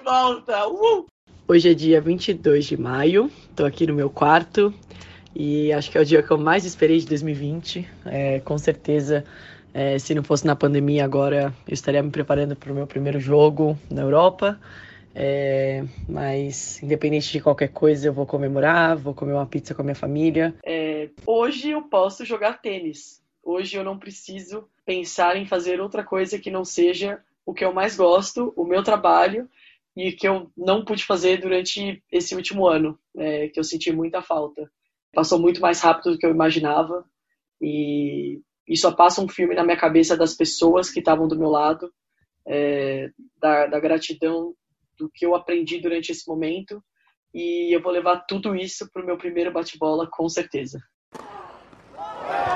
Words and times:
volta! 0.00 0.66
Uh! 0.66 1.06
Hoje 1.46 1.70
é 1.70 1.74
dia 1.74 2.00
22 2.00 2.64
de 2.64 2.76
maio, 2.76 3.30
tô 3.54 3.64
aqui 3.64 3.86
no 3.86 3.94
meu 3.94 4.08
quarto 4.08 4.72
e 5.34 5.72
acho 5.72 5.90
que 5.90 5.98
é 5.98 6.00
o 6.00 6.04
dia 6.04 6.22
que 6.22 6.30
eu 6.30 6.38
mais 6.38 6.64
esperei 6.64 6.98
de 6.98 7.06
2020. 7.06 7.88
É, 8.06 8.40
com 8.40 8.56
certeza, 8.56 9.24
é, 9.74 9.98
se 9.98 10.14
não 10.14 10.22
fosse 10.22 10.46
na 10.46 10.56
pandemia 10.56 11.04
agora, 11.04 11.54
eu 11.66 11.74
estaria 11.74 12.02
me 12.02 12.10
preparando 12.10 12.56
para 12.56 12.72
o 12.72 12.74
meu 12.74 12.86
primeiro 12.86 13.20
jogo 13.20 13.78
na 13.90 14.02
Europa. 14.02 14.58
É, 15.14 15.84
mas, 16.08 16.80
independente 16.82 17.32
de 17.32 17.40
qualquer 17.40 17.68
coisa, 17.68 18.06
eu 18.08 18.12
vou 18.12 18.26
comemorar, 18.26 18.96
vou 18.96 19.12
comer 19.12 19.32
uma 19.32 19.46
pizza 19.46 19.74
com 19.74 19.82
a 19.82 19.84
minha 19.84 19.94
família. 19.94 20.54
É, 20.64 21.10
hoje 21.26 21.70
eu 21.70 21.82
posso 21.82 22.24
jogar 22.24 22.60
tênis. 22.60 23.20
Hoje 23.42 23.76
eu 23.76 23.84
não 23.84 23.98
preciso 23.98 24.68
pensar 24.86 25.36
em 25.36 25.46
fazer 25.46 25.80
outra 25.80 26.04
coisa 26.04 26.38
que 26.38 26.50
não 26.50 26.64
seja 26.64 27.20
o 27.44 27.52
que 27.52 27.64
eu 27.64 27.72
mais 27.72 27.96
gosto, 27.96 28.52
o 28.56 28.64
meu 28.64 28.82
trabalho, 28.82 29.48
e 30.00 30.12
que 30.12 30.26
eu 30.26 30.50
não 30.56 30.82
pude 30.84 31.04
fazer 31.04 31.38
durante 31.38 32.02
esse 32.10 32.34
último 32.34 32.66
ano, 32.66 32.98
é, 33.18 33.48
que 33.48 33.60
eu 33.60 33.64
senti 33.64 33.92
muita 33.92 34.22
falta. 34.22 34.70
Passou 35.12 35.38
muito 35.38 35.60
mais 35.60 35.80
rápido 35.80 36.12
do 36.12 36.18
que 36.18 36.24
eu 36.24 36.30
imaginava, 36.30 37.04
e, 37.60 38.40
e 38.66 38.76
só 38.76 38.92
passa 38.92 39.20
um 39.20 39.28
filme 39.28 39.54
na 39.54 39.62
minha 39.62 39.76
cabeça 39.76 40.16
das 40.16 40.34
pessoas 40.34 40.90
que 40.90 41.00
estavam 41.00 41.28
do 41.28 41.38
meu 41.38 41.50
lado, 41.50 41.92
é, 42.46 43.10
da, 43.38 43.66
da 43.66 43.78
gratidão 43.78 44.54
do 44.98 45.10
que 45.12 45.26
eu 45.26 45.34
aprendi 45.34 45.78
durante 45.78 46.12
esse 46.12 46.26
momento, 46.26 46.82
e 47.34 47.74
eu 47.74 47.82
vou 47.82 47.92
levar 47.92 48.24
tudo 48.26 48.56
isso 48.56 48.90
para 48.90 49.02
o 49.02 49.06
meu 49.06 49.18
primeiro 49.18 49.52
bate-bola, 49.52 50.08
com 50.10 50.28
certeza. 50.28 50.80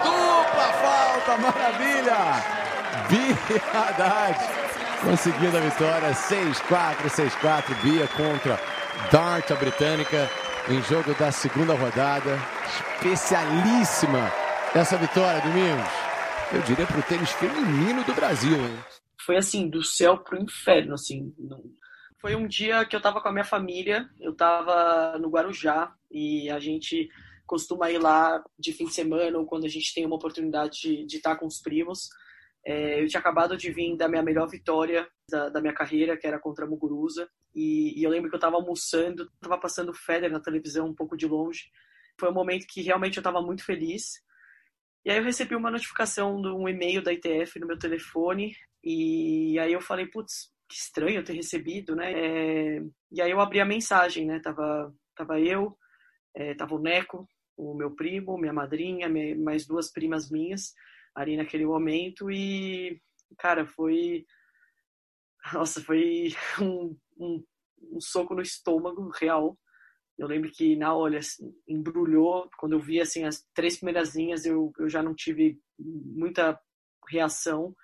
Dupla 0.03 0.73
falta, 0.81 1.37
maravilha! 1.39 2.65
Haddad 3.73 4.74
conseguindo 5.03 5.57
a 5.57 5.61
vitória 5.61 6.11
6-4, 6.13 7.07
6-4. 7.09 7.83
Bia 7.83 8.07
contra 8.09 8.59
Dart, 9.11 9.51
a 9.51 9.57
britânica, 9.57 10.31
em 10.69 10.83
jogo 10.83 11.15
da 11.15 11.31
segunda 11.31 11.75
rodada. 11.75 12.39
Especialíssima 12.97 14.31
essa 14.75 14.97
vitória, 14.97 15.41
Domingos. 15.41 15.89
Eu 16.53 16.63
diria 16.63 16.87
para 16.87 16.99
o 16.99 17.03
tênis 17.03 17.31
feminino 17.31 18.03
do 18.05 18.13
Brasil, 18.13 18.57
hein? 18.57 18.79
Foi 19.25 19.37
assim, 19.37 19.69
do 19.69 19.83
céu 19.83 20.19
pro 20.19 20.41
inferno, 20.41 20.95
assim. 20.95 21.33
Foi 22.21 22.35
um 22.35 22.47
dia 22.47 22.85
que 22.85 22.97
eu 22.97 23.01
tava 23.01 23.21
com 23.21 23.29
a 23.29 23.33
minha 23.33 23.45
família, 23.45 24.09
eu 24.21 24.35
tava 24.35 25.19
no 25.19 25.29
Guarujá 25.29 25.93
e 26.11 26.51
a 26.51 26.59
gente 26.59 27.09
costuma 27.47 27.91
ir 27.91 27.99
lá 27.99 28.43
de 28.59 28.73
fim 28.73 28.87
de 28.87 28.95
semana 28.95 29.39
ou 29.39 29.47
quando 29.47 29.65
a 29.65 29.69
gente 29.69 29.95
tem 29.95 30.07
uma 30.07 30.17
oportunidade 30.17 31.05
de, 31.07 31.17
estar 31.17 31.37
com 31.37 31.47
os 31.47 31.61
primos. 31.61 32.09
É, 32.67 33.03
eu 33.03 33.09
tinha 33.09 33.21
acabado 33.21 33.57
de 33.57 33.71
vir 33.71 33.97
da 33.97 34.09
minha 34.09 34.23
melhor 34.23 34.49
vitória 34.49 35.07
da, 35.31 35.51
da 35.51 35.61
minha 35.61 35.75
carreira, 35.75 36.17
que 36.17 36.27
era 36.27 36.41
contra 36.41 36.65
a 36.65 36.69
Muguruza, 36.69 37.29
e, 37.55 37.99
e 37.99 38.03
eu 38.03 38.11
lembro 38.11 38.31
que 38.31 38.35
eu 38.35 38.39
estava 38.39 38.57
almoçando, 38.57 39.31
estava 39.35 39.59
passando 39.59 39.93
Federer 39.93 40.33
na 40.33 40.41
televisão 40.41 40.89
um 40.89 40.95
pouco 40.95 41.17
de 41.17 41.27
longe. 41.27 41.65
Foi 42.19 42.31
um 42.31 42.35
momento 42.35 42.67
que 42.67 42.81
realmente 42.81 43.19
eu 43.19 43.21
estava 43.21 43.43
muito 43.43 43.65
feliz. 43.65 44.23
E 45.05 45.11
aí 45.11 45.19
eu 45.19 45.25
recebi 45.25 45.55
uma 45.55 45.71
notificação 45.71 46.41
de 46.41 46.49
um 46.49 46.67
e-mail 46.69 47.03
da 47.03 47.13
ITF 47.13 47.61
no 47.61 47.67
meu 47.67 47.79
telefone, 47.79 48.55
e 48.83 49.59
aí 49.59 49.73
eu 49.73 49.81
falei, 49.81 50.07
putz, 50.07 50.51
que 50.69 50.77
estranho 50.77 51.17
eu 51.17 51.25
ter 51.25 51.35
recebido, 51.35 51.95
né? 51.95 52.13
É... 52.13 52.83
E 53.13 53.21
aí 53.21 53.31
eu 53.31 53.41
abri 53.41 53.61
a 53.61 53.67
mensagem, 53.67 54.27
né? 54.27 54.41
Tava, 54.41 54.93
tava 55.15 55.39
eu, 55.39 55.77
é, 56.35 56.55
tava 56.55 56.75
o 56.75 56.81
Neco, 56.81 57.29
o 57.57 57.75
meu 57.75 57.95
primo, 57.95 58.39
minha 58.39 58.53
madrinha, 58.53 59.09
minha, 59.09 59.37
mais 59.37 59.67
duas 59.67 59.93
primas 59.93 60.31
minhas, 60.31 60.73
ali 61.15 61.37
naquele 61.37 61.65
momento 61.65 62.31
e, 62.31 63.01
cara, 63.39 63.67
foi. 63.67 64.25
Nossa, 65.53 65.83
foi 65.83 66.33
um, 66.61 66.97
um, 67.19 67.45
um 67.93 68.01
soco 68.01 68.35
no 68.35 68.43
estômago 68.43 69.11
real. 69.11 69.59
Eu 70.17 70.29
lembro 70.29 70.51
que 70.51 70.77
na 70.77 70.95
hora 70.95 71.19
assim, 71.19 71.53
embrulhou, 71.67 72.49
quando 72.59 72.73
eu 72.73 72.81
vi 72.81 73.01
assim 73.01 73.25
as 73.25 73.45
três 73.53 73.77
primeiras 73.77 74.15
linhas, 74.15 74.45
eu, 74.45 74.73
eu 74.79 74.89
já 74.89 75.03
não 75.03 75.15
tive 75.15 75.61
muita 75.79 76.59
reação. 77.09 77.75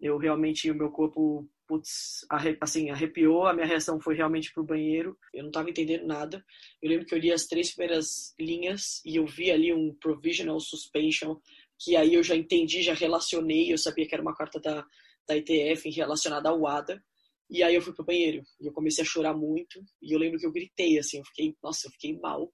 Eu 0.00 0.18
realmente 0.18 0.70
o 0.70 0.74
meu 0.74 0.90
corpo 0.90 1.48
putz, 1.70 2.26
arre, 2.28 2.58
assim, 2.60 2.90
arrepiou, 2.90 3.46
a 3.46 3.54
minha 3.54 3.66
reação 3.66 4.00
foi 4.00 4.16
realmente 4.16 4.52
pro 4.52 4.64
banheiro. 4.64 5.16
Eu 5.32 5.44
não 5.44 5.50
estava 5.50 5.70
entendendo 5.70 6.04
nada. 6.04 6.44
Eu 6.82 6.90
lembro 6.90 7.06
que 7.06 7.14
eu 7.14 7.18
li 7.18 7.32
as 7.32 7.46
três 7.46 7.72
primeiras 7.72 8.34
linhas 8.40 9.00
e 9.06 9.14
eu 9.14 9.24
vi 9.24 9.52
ali 9.52 9.72
um 9.72 9.94
provisional 9.94 10.58
suspension 10.58 11.36
que 11.80 11.96
aí 11.96 12.14
eu 12.14 12.22
já 12.22 12.36
entendi, 12.36 12.82
já 12.82 12.92
relacionei, 12.92 13.72
eu 13.72 13.78
sabia 13.78 14.06
que 14.06 14.14
era 14.14 14.22
uma 14.22 14.34
carta 14.34 14.60
da, 14.60 14.86
da 15.26 15.36
ITF 15.36 15.88
relacionada 15.90 16.50
ao 16.50 16.66
ADA, 16.66 17.02
e 17.48 17.62
aí 17.62 17.74
eu 17.74 17.82
fui 17.82 17.94
pro 17.94 18.04
banheiro, 18.04 18.42
e 18.60 18.66
eu 18.66 18.72
comecei 18.72 19.02
a 19.02 19.06
chorar 19.06 19.34
muito, 19.34 19.82
e 20.00 20.12
eu 20.14 20.18
lembro 20.18 20.38
que 20.38 20.46
eu 20.46 20.52
gritei, 20.52 20.98
assim, 20.98 21.18
eu 21.18 21.24
fiquei, 21.24 21.56
nossa, 21.62 21.86
eu 21.86 21.90
fiquei 21.92 22.18
mal, 22.18 22.52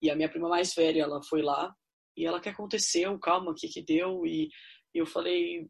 e 0.00 0.10
a 0.10 0.14
minha 0.14 0.28
prima 0.28 0.48
mais 0.48 0.74
velha, 0.74 1.02
ela 1.02 1.22
foi 1.22 1.42
lá, 1.42 1.74
e 2.16 2.24
ela, 2.24 2.40
que 2.40 2.48
aconteceu? 2.48 3.18
Calma, 3.18 3.50
o 3.50 3.54
que 3.54 3.68
que 3.68 3.82
deu? 3.82 4.24
E 4.26 4.48
eu 4.94 5.04
falei, 5.04 5.68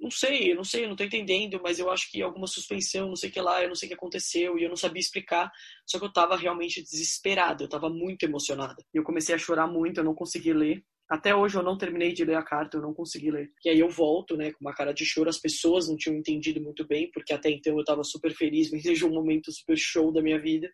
não 0.00 0.10
sei, 0.10 0.52
eu 0.52 0.56
não 0.56 0.64
sei, 0.64 0.84
eu 0.84 0.88
não 0.88 0.96
tô 0.96 1.04
entendendo, 1.04 1.60
mas 1.62 1.78
eu 1.78 1.90
acho 1.90 2.10
que 2.10 2.22
alguma 2.22 2.46
suspensão, 2.46 3.08
não 3.08 3.16
sei 3.16 3.30
o 3.30 3.32
que 3.32 3.40
lá, 3.40 3.62
eu 3.62 3.68
não 3.68 3.74
sei 3.74 3.86
o 3.86 3.90
que 3.90 3.94
aconteceu, 3.94 4.58
e 4.58 4.64
eu 4.64 4.68
não 4.68 4.76
sabia 4.76 5.00
explicar, 5.00 5.50
só 5.86 5.98
que 5.98 6.04
eu 6.04 6.12
tava 6.12 6.36
realmente 6.36 6.82
desesperada, 6.82 7.64
eu 7.64 7.68
tava 7.68 7.88
muito 7.90 8.24
emocionada. 8.24 8.82
E 8.94 8.98
eu 8.98 9.04
comecei 9.04 9.34
a 9.34 9.38
chorar 9.38 9.66
muito, 9.66 9.98
eu 9.98 10.04
não 10.04 10.14
consegui 10.14 10.52
ler, 10.52 10.84
até 11.08 11.34
hoje 11.34 11.56
eu 11.56 11.62
não 11.62 11.78
terminei 11.78 12.12
de 12.12 12.22
ler 12.22 12.34
a 12.34 12.42
carta, 12.42 12.76
eu 12.76 12.82
não 12.82 12.92
consegui 12.92 13.30
ler. 13.30 13.50
E 13.64 13.70
aí 13.70 13.78
eu 13.78 13.88
volto, 13.88 14.36
né, 14.36 14.52
com 14.52 14.58
uma 14.60 14.74
cara 14.74 14.92
de 14.92 15.06
choro. 15.06 15.30
As 15.30 15.38
pessoas 15.38 15.88
não 15.88 15.96
tinham 15.96 16.16
entendido 16.16 16.60
muito 16.60 16.86
bem, 16.86 17.10
porque 17.12 17.32
até 17.32 17.50
então 17.50 17.72
eu 17.72 17.80
estava 17.80 18.04
super 18.04 18.34
feliz, 18.34 18.70
me 18.72 18.82
desde 18.82 19.06
um 19.06 19.10
momento 19.10 19.50
super 19.50 19.76
show 19.76 20.12
da 20.12 20.20
minha 20.20 20.38
vida. 20.38 20.68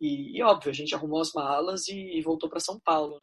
E, 0.00 0.38
e 0.38 0.42
óbvio, 0.42 0.70
a 0.70 0.74
gente 0.74 0.94
arrumou 0.94 1.20
as 1.20 1.32
malas 1.34 1.86
e, 1.88 2.18
e 2.18 2.22
voltou 2.22 2.48
para 2.48 2.60
São 2.60 2.80
Paulo. 2.82 3.18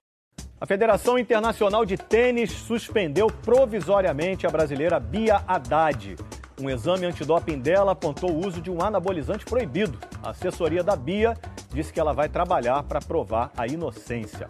A 0.61 0.67
Federação 0.67 1.17
Internacional 1.17 1.85
de 1.85 1.97
Tênis 1.97 2.51
suspendeu 2.51 3.27
provisoriamente 3.27 4.45
a 4.45 4.49
brasileira 4.51 4.99
Bia 4.99 5.37
Haddad. 5.47 6.15
Um 6.61 6.69
exame 6.69 7.05
antidoping 7.05 7.59
dela 7.59 7.93
apontou 7.93 8.31
o 8.31 8.45
uso 8.45 8.61
de 8.61 8.69
um 8.69 8.81
anabolizante 8.81 9.45
proibido. 9.45 9.97
A 10.21 10.31
assessoria 10.31 10.83
da 10.83 10.95
Bia 10.95 11.33
disse 11.73 11.91
que 11.91 11.99
ela 11.99 12.13
vai 12.13 12.29
trabalhar 12.29 12.83
para 12.83 12.99
provar 12.99 13.51
a 13.55 13.65
inocência 13.65 14.47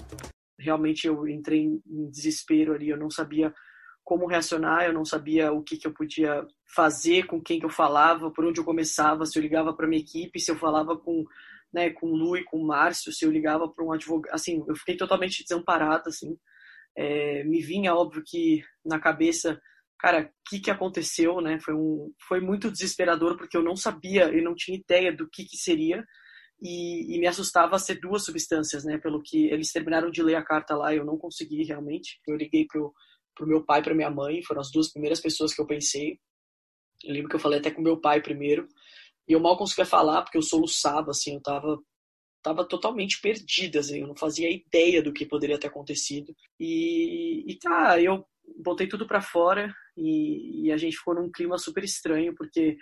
realmente 0.60 1.08
eu 1.08 1.28
entrei 1.28 1.62
em 1.62 2.10
desespero 2.10 2.74
ali, 2.74 2.90
eu 2.90 2.98
não 2.98 3.10
sabia 3.10 3.54
como 4.04 4.26
reacionar, 4.26 4.86
eu 4.86 4.94
não 4.94 5.06
sabia 5.06 5.52
o 5.52 5.62
que, 5.62 5.78
que 5.78 5.86
eu 5.86 5.94
podia 5.94 6.46
fazer, 6.76 7.28
com 7.28 7.40
quem 7.40 7.60
que 7.60 7.66
eu 7.66 7.70
falava, 7.70 8.32
por 8.32 8.44
onde 8.44 8.60
eu 8.60 8.66
começava, 8.66 9.26
se 9.26 9.38
eu 9.38 9.42
ligava 9.44 9.72
para 9.72 9.88
minha 9.88 10.02
equipe, 10.02 10.40
se 10.40 10.50
eu 10.50 10.58
falava 10.58 10.98
com, 10.98 11.24
né, 11.72 11.92
com 11.92 12.08
o 12.08 12.16
Lu 12.16 12.36
e 12.36 12.44
com 12.44 12.58
o 12.58 12.66
Márcio, 12.66 13.12
se 13.12 13.24
eu 13.24 13.32
ligava 13.32 13.70
para 13.70 13.86
um 13.86 13.92
advogado, 13.92 14.34
assim, 14.34 14.64
eu 14.68 14.76
fiquei 14.76 14.98
totalmente 14.98 15.44
desamparada, 15.44 16.10
assim, 16.10 16.36
é, 16.98 17.44
me 17.44 17.62
vinha, 17.62 17.94
óbvio, 17.94 18.24
que 18.26 18.64
na 18.84 19.00
cabeça, 19.00 19.62
cara, 20.00 20.24
o 20.24 20.50
que 20.50 20.60
que 20.60 20.72
aconteceu, 20.72 21.40
né, 21.40 21.60
foi, 21.60 21.76
um, 21.76 22.12
foi 22.28 22.42
muito 22.42 22.72
desesperador, 22.72 23.38
porque 23.38 23.56
eu 23.56 23.64
não 23.64 23.76
sabia, 23.76 24.24
eu 24.30 24.44
não 24.44 24.56
tinha 24.56 24.78
ideia 24.78 25.16
do 25.16 25.30
que 25.30 25.46
que 25.46 25.58
seria, 25.58 26.04
e, 26.62 27.16
e, 27.16 27.20
me 27.20 27.28
assustava 27.28 27.80
ser 27.80 28.00
duas 28.00 28.26
substâncias, 28.26 28.84
né? 28.84 28.98
Pelo 28.98 29.22
que 29.22 29.48
eles 29.48 29.72
terminaram 29.72 30.12
de 30.12 30.22
ler 30.22 30.36
a 30.36 30.44
carta 30.44 30.76
lá, 30.76 30.94
eu 30.94 31.06
não 31.06 31.18
consegui 31.18 31.64
realmente. 31.64 32.20
Eu 32.28 32.36
liguei 32.36 32.66
pro, 32.68 32.94
pro 33.36 33.48
meu 33.48 33.64
pai, 33.64 33.82
para 33.82 33.96
minha 33.96 34.10
mãe, 34.10 34.44
foram 34.44 34.62
as 34.62 34.72
duas 34.72 34.92
primeiras 34.92 35.22
pessoas 35.22 35.54
que 35.54 35.62
eu 35.62 35.68
pensei. 35.68 36.20
Eu 37.04 37.14
lembro 37.14 37.30
que 37.30 37.36
eu 37.36 37.40
falei 37.40 37.60
até 37.60 37.72
com 37.72 37.82
meu 37.82 38.00
pai 38.00 38.22
primeiro, 38.22 38.68
e 39.28 39.34
eu 39.34 39.40
mal 39.40 39.58
conseguia 39.58 39.86
falar 39.86 40.24
porque 40.24 40.38
eu 40.38 40.42
soluçava, 40.42 41.12
assim, 41.12 41.36
eu 41.36 41.42
tava 41.42 41.80
tava 42.42 42.66
totalmente 42.66 43.20
perdida, 43.22 43.80
assim, 43.80 44.00
eu 44.00 44.08
não 44.08 44.16
fazia 44.16 44.50
ideia 44.50 45.02
do 45.04 45.12
que 45.12 45.26
poderia 45.26 45.60
ter 45.60 45.68
acontecido. 45.68 46.34
E, 46.60 47.44
e 47.52 47.60
tá, 47.60 48.02
eu 48.02 48.26
botei 48.64 48.88
tudo 48.88 49.06
para 49.06 49.22
fora 49.22 49.74
e, 49.98 50.66
e 50.68 50.72
a 50.72 50.78
gente 50.78 50.98
ficou 50.98 51.14
num 51.14 51.30
clima 51.30 51.58
super 51.58 51.84
estranho, 51.84 52.34
porque 52.36 52.78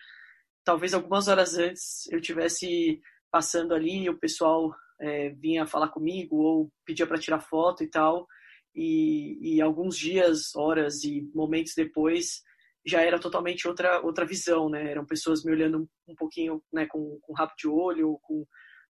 talvez 0.63 0.94
algumas 0.94 1.27
horas 1.27 1.57
antes 1.57 2.07
eu 2.12 2.21
tivesse 2.21 3.01
passando 3.31 3.74
ali, 3.74 4.09
o 4.09 4.18
pessoal 4.18 4.74
é, 5.00 5.29
vinha 5.29 5.65
falar 5.65 5.89
comigo 5.89 6.38
ou 6.38 6.71
pedia 6.85 7.07
para 7.07 7.19
tirar 7.19 7.39
foto 7.39 7.83
e 7.83 7.89
tal. 7.89 8.27
E, 8.75 9.56
e, 9.56 9.62
alguns 9.62 9.97
dias, 9.97 10.56
horas 10.56 11.03
e 11.03 11.29
momentos 11.33 11.74
depois, 11.75 12.41
já 12.85 13.01
era 13.01 13.19
totalmente 13.19 13.68
outra 13.68 14.00
outra 14.01 14.25
visão, 14.25 14.69
né? 14.69 14.91
Eram 14.91 15.06
pessoas 15.06 15.44
me 15.44 15.51
olhando 15.51 15.89
um 16.07 16.15
pouquinho, 16.15 16.62
né, 16.71 16.85
com, 16.85 17.19
com 17.21 17.33
rabo 17.33 17.53
de 17.57 17.68
olho, 17.68 18.19
com 18.21 18.45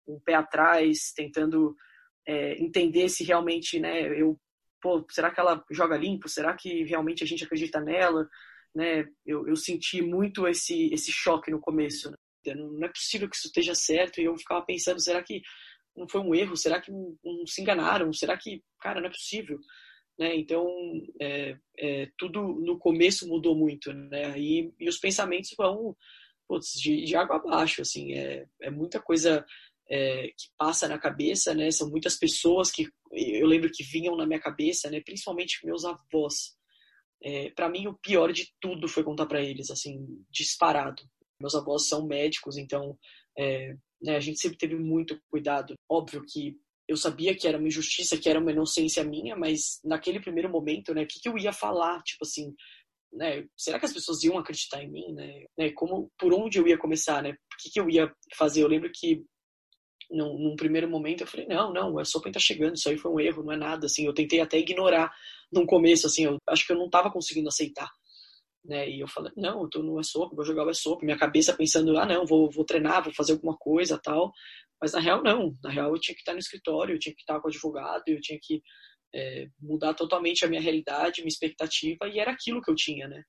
um 0.07 0.21
pé 0.21 0.35
atrás, 0.35 1.13
tentando 1.15 1.75
é, 2.27 2.61
entender 2.63 3.09
se 3.09 3.25
realmente, 3.25 3.79
né, 3.81 4.09
eu, 4.21 4.39
pô, 4.81 5.05
será 5.11 5.31
que 5.31 5.41
ela 5.41 5.65
joga 5.71 5.97
limpo? 5.97 6.29
Será 6.29 6.55
que 6.55 6.85
realmente 6.85 7.23
a 7.25 7.27
gente 7.27 7.45
acredita 7.45 7.81
nela? 7.81 8.29
Né? 8.75 9.07
Eu, 9.25 9.47
eu 9.49 9.57
senti 9.57 10.03
muito 10.03 10.47
esse 10.47 10.93
esse 10.93 11.13
choque 11.13 11.51
no 11.51 11.61
começo. 11.61 12.11
Né? 12.11 12.17
Não 12.55 12.87
é 12.87 12.89
possível 12.89 13.29
que 13.29 13.37
isso 13.37 13.49
esteja 13.49 13.75
certo. 13.75 14.21
E 14.21 14.25
eu 14.25 14.37
ficava 14.37 14.65
pensando, 14.65 15.01
será 15.01 15.23
que 15.23 15.41
não 15.97 16.09
foi 16.09 16.21
um 16.21 16.35
erro? 16.35 16.57
Será 16.57 16.81
que 16.81 16.91
não, 16.91 17.17
se 17.47 17.61
enganaram? 17.61 18.13
Será 18.13 18.37
que, 18.37 18.63
cara, 18.81 19.01
não 19.01 19.09
é 19.09 19.11
possível? 19.11 19.59
Né? 20.19 20.37
Então, 20.37 20.67
é, 21.21 21.57
é, 21.79 22.09
tudo 22.17 22.43
no 22.61 22.79
começo 22.79 23.29
mudou 23.29 23.55
muito, 23.55 23.93
né? 23.93 24.39
E, 24.39 24.73
e 24.79 24.89
os 24.89 24.99
pensamentos 24.99 25.51
vão 25.57 25.97
putz, 26.49 26.73
de, 26.73 27.05
de 27.05 27.17
água 27.17 27.37
abaixo, 27.37 27.83
assim, 27.83 28.13
é, 28.13 28.47
é 28.63 28.71
muita 28.71 29.01
coisa 29.01 29.45
é, 29.89 30.29
que 30.29 30.49
passa 30.57 30.89
na 30.89 30.99
cabeça, 30.99 31.55
né? 31.55 31.71
São 31.71 31.91
muitas 31.91 32.17
pessoas 32.17 32.71
que 32.71 32.89
eu 33.13 33.47
lembro 33.47 33.71
que 33.71 33.85
vinham 33.85 34.17
na 34.17 34.27
minha 34.27 34.41
cabeça, 34.41 34.91
né? 34.91 35.01
Principalmente 35.01 35.65
meus 35.65 35.85
avós. 35.85 36.57
É, 37.23 37.51
para 37.51 37.69
mim, 37.69 37.87
o 37.87 37.99
pior 37.99 38.33
de 38.33 38.53
tudo 38.61 38.89
foi 38.89 39.03
contar 39.03 39.27
para 39.27 39.43
eles, 39.43 39.71
assim, 39.71 40.07
disparado. 40.31 41.03
Meus 41.41 41.55
avós 41.55 41.89
são 41.89 42.07
médicos, 42.07 42.57
então 42.57 42.99
é, 43.39 43.75
né, 44.03 44.17
a 44.17 44.21
gente 44.21 44.41
sempre 44.41 44.59
teve 44.59 44.75
muito 44.77 45.19
cuidado. 45.31 45.75
Óbvio 45.89 46.23
que 46.27 46.57
eu 46.89 46.97
sabia 46.97 47.37
que 47.37 47.49
era 47.49 47.59
uma 47.59 47.67
injustiça, 47.67 48.17
que 48.17 48.29
era 48.29 48.39
uma 48.39 48.53
inocência 48.53 49.05
minha, 49.05 49.37
mas 49.37 49.81
naquele 49.85 50.21
primeiro 50.21 50.49
momento, 50.49 50.95
né, 50.95 51.03
o 51.03 51.07
que, 51.07 51.21
que 51.21 51.29
eu 51.29 51.37
ia 51.37 51.53
falar? 51.53 52.03
Tipo 52.03 52.25
assim, 52.25 52.55
né, 53.13 53.47
será 53.57 53.79
que 53.79 53.87
as 53.87 53.93
pessoas 53.93 54.23
iam 54.23 54.39
acreditar 54.39 54.83
em 54.83 54.91
mim, 54.91 55.13
né? 55.13 55.45
né 55.59 55.73
como, 55.73 56.11
por 56.19 56.33
onde 56.33 56.59
eu 56.59 56.69
ia 56.69 56.79
começar, 56.79 57.23
né? 57.23 57.31
O 57.31 57.37
que, 57.59 57.71
que 57.71 57.81
eu 57.81 57.89
ia 57.89 58.13
fazer? 58.37 58.63
Eu 58.63 58.69
lembro 58.69 58.91
que 58.93 59.25
num, 60.11 60.39
num, 60.39 60.57
primeiro 60.57 60.89
momento 60.89 61.23
eu 61.23 61.27
falei, 61.27 61.47
não, 61.47 61.73
não, 61.73 61.99
a 61.99 62.05
Sopen 62.05 62.31
tá 62.31 62.39
chegando, 62.39 62.77
isso 62.77 62.89
aí 62.89 62.97
foi 62.97 63.11
um 63.11 63.21
erro, 63.21 63.43
não 63.43 63.53
é 63.53 63.57
nada, 63.57 63.87
assim, 63.87 64.07
eu 64.07 64.15
tentei 64.15 64.41
até 64.41 64.59
ignorar 64.59 65.13
no 65.53 65.67
começo, 65.67 66.07
assim, 66.07 66.25
eu 66.25 66.37
acho 66.49 66.65
que 66.65 66.73
eu 66.73 66.79
não 66.79 66.89
tava 66.89 67.11
conseguindo 67.11 67.49
aceitar, 67.49 67.91
né, 68.67 68.89
e 68.89 69.01
eu 69.01 69.09
falei, 69.09 69.33
não, 69.37 69.63
eu 69.63 69.71
tô 69.71 69.83
no 69.83 70.03
Soap, 70.03 70.35
vou 70.35 70.45
jogar 70.45 70.67
o 70.67 70.75
Soap, 70.75 71.03
minha 71.03 71.19
cabeça 71.19 71.57
pensando, 71.57 71.97
ah, 71.97 72.07
não, 72.07 72.27
vou, 72.27 72.51
vou 72.51 72.65
treinar, 72.65 73.03
vou 73.03 73.15
fazer 73.15 73.33
alguma 73.33 73.57
coisa, 73.57 74.01
tal, 74.03 74.33
mas 74.81 74.93
na 74.93 75.01
real 75.01 75.23
não, 75.23 75.57
na 75.63 75.71
real 75.71 75.95
eu 75.95 76.01
tinha 76.01 76.15
que 76.15 76.21
estar 76.21 76.33
no 76.33 76.39
escritório, 76.39 76.95
eu 76.95 76.99
tinha 76.99 77.15
que 77.15 77.23
estar 77.23 77.41
com 77.41 77.49
o 77.49 77.51
advogado, 77.51 78.03
eu 78.09 78.21
tinha 78.21 78.39
que 78.43 78.63
é, 79.15 79.47
mudar 79.61 79.95
totalmente 79.95 80.45
a 80.45 80.49
minha 80.49 80.61
realidade, 80.61 81.23
minha 81.23 81.29
expectativa, 81.29 82.09
e 82.09 82.19
era 82.19 82.33
aquilo 82.33 82.61
que 82.61 82.71
eu 82.71 82.75
tinha, 82.75 83.09
né, 83.09 83.23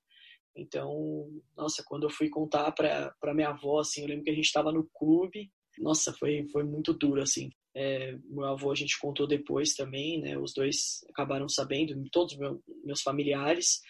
então, 0.58 1.28
nossa, 1.56 1.84
quando 1.86 2.04
eu 2.04 2.10
fui 2.10 2.28
contar 2.28 2.72
para 2.72 3.34
minha 3.34 3.50
avó, 3.50 3.78
assim, 3.78 4.02
eu 4.02 4.08
lembro 4.08 4.24
que 4.24 4.30
a 4.30 4.34
gente 4.34 4.46
estava 4.46 4.72
no 4.72 4.88
clube. 4.92 5.50
Nossa, 5.78 6.12
foi, 6.12 6.46
foi 6.50 6.64
muito 6.64 6.92
duro, 6.92 7.22
assim. 7.22 7.50
É, 7.76 8.16
meu 8.28 8.44
avô 8.44 8.72
a 8.72 8.74
gente 8.74 8.98
contou 8.98 9.26
depois 9.26 9.74
também, 9.74 10.20
né? 10.20 10.36
Os 10.36 10.52
dois 10.52 11.04
acabaram 11.10 11.48
sabendo, 11.48 11.94
todos 12.10 12.36
meu, 12.36 12.60
meus 12.84 13.02
familiares, 13.02 13.80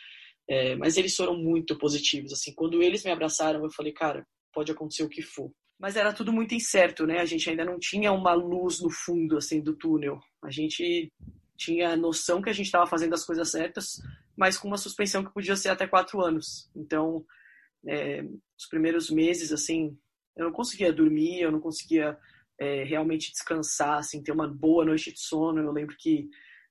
é, 0.48 0.74
mas 0.76 0.96
eles 0.96 1.14
foram 1.14 1.36
muito 1.36 1.76
positivos, 1.76 2.32
assim. 2.32 2.54
Quando 2.54 2.82
eles 2.82 3.04
me 3.04 3.10
abraçaram, 3.10 3.62
eu 3.62 3.70
falei, 3.70 3.92
cara, 3.92 4.26
pode 4.52 4.72
acontecer 4.72 5.02
o 5.02 5.08
que 5.08 5.20
for. 5.20 5.52
Mas 5.78 5.94
era 5.94 6.12
tudo 6.12 6.32
muito 6.32 6.54
incerto, 6.54 7.06
né? 7.06 7.20
A 7.20 7.24
gente 7.24 7.48
ainda 7.48 7.64
não 7.64 7.78
tinha 7.78 8.10
uma 8.12 8.32
luz 8.32 8.80
no 8.80 8.90
fundo, 8.90 9.36
assim, 9.36 9.60
do 9.60 9.76
túnel. 9.76 10.18
A 10.42 10.50
gente 10.50 11.12
tinha 11.56 11.96
noção 11.96 12.40
que 12.40 12.48
a 12.48 12.52
gente 12.52 12.66
estava 12.66 12.86
fazendo 12.86 13.14
as 13.14 13.24
coisas 13.24 13.50
certas, 13.50 14.00
mas 14.36 14.56
com 14.56 14.68
uma 14.68 14.78
suspensão 14.78 15.24
que 15.24 15.32
podia 15.32 15.56
ser 15.56 15.68
até 15.68 15.86
quatro 15.86 16.20
anos. 16.20 16.70
Então, 16.74 17.24
é, 17.86 18.22
os 18.56 18.66
primeiros 18.68 19.10
meses, 19.10 19.52
assim, 19.52 19.96
eu 20.36 20.46
não 20.46 20.52
conseguia 20.52 20.92
dormir, 20.92 21.40
eu 21.40 21.50
não 21.50 21.60
conseguia 21.60 22.16
é, 22.58 22.84
realmente 22.84 23.32
descansar, 23.32 23.98
assim, 23.98 24.22
ter 24.22 24.32
uma 24.32 24.48
boa 24.48 24.84
noite 24.84 25.12
de 25.12 25.20
sono. 25.20 25.60
Eu 25.60 25.72
lembro 25.72 25.96
que, 25.98 26.28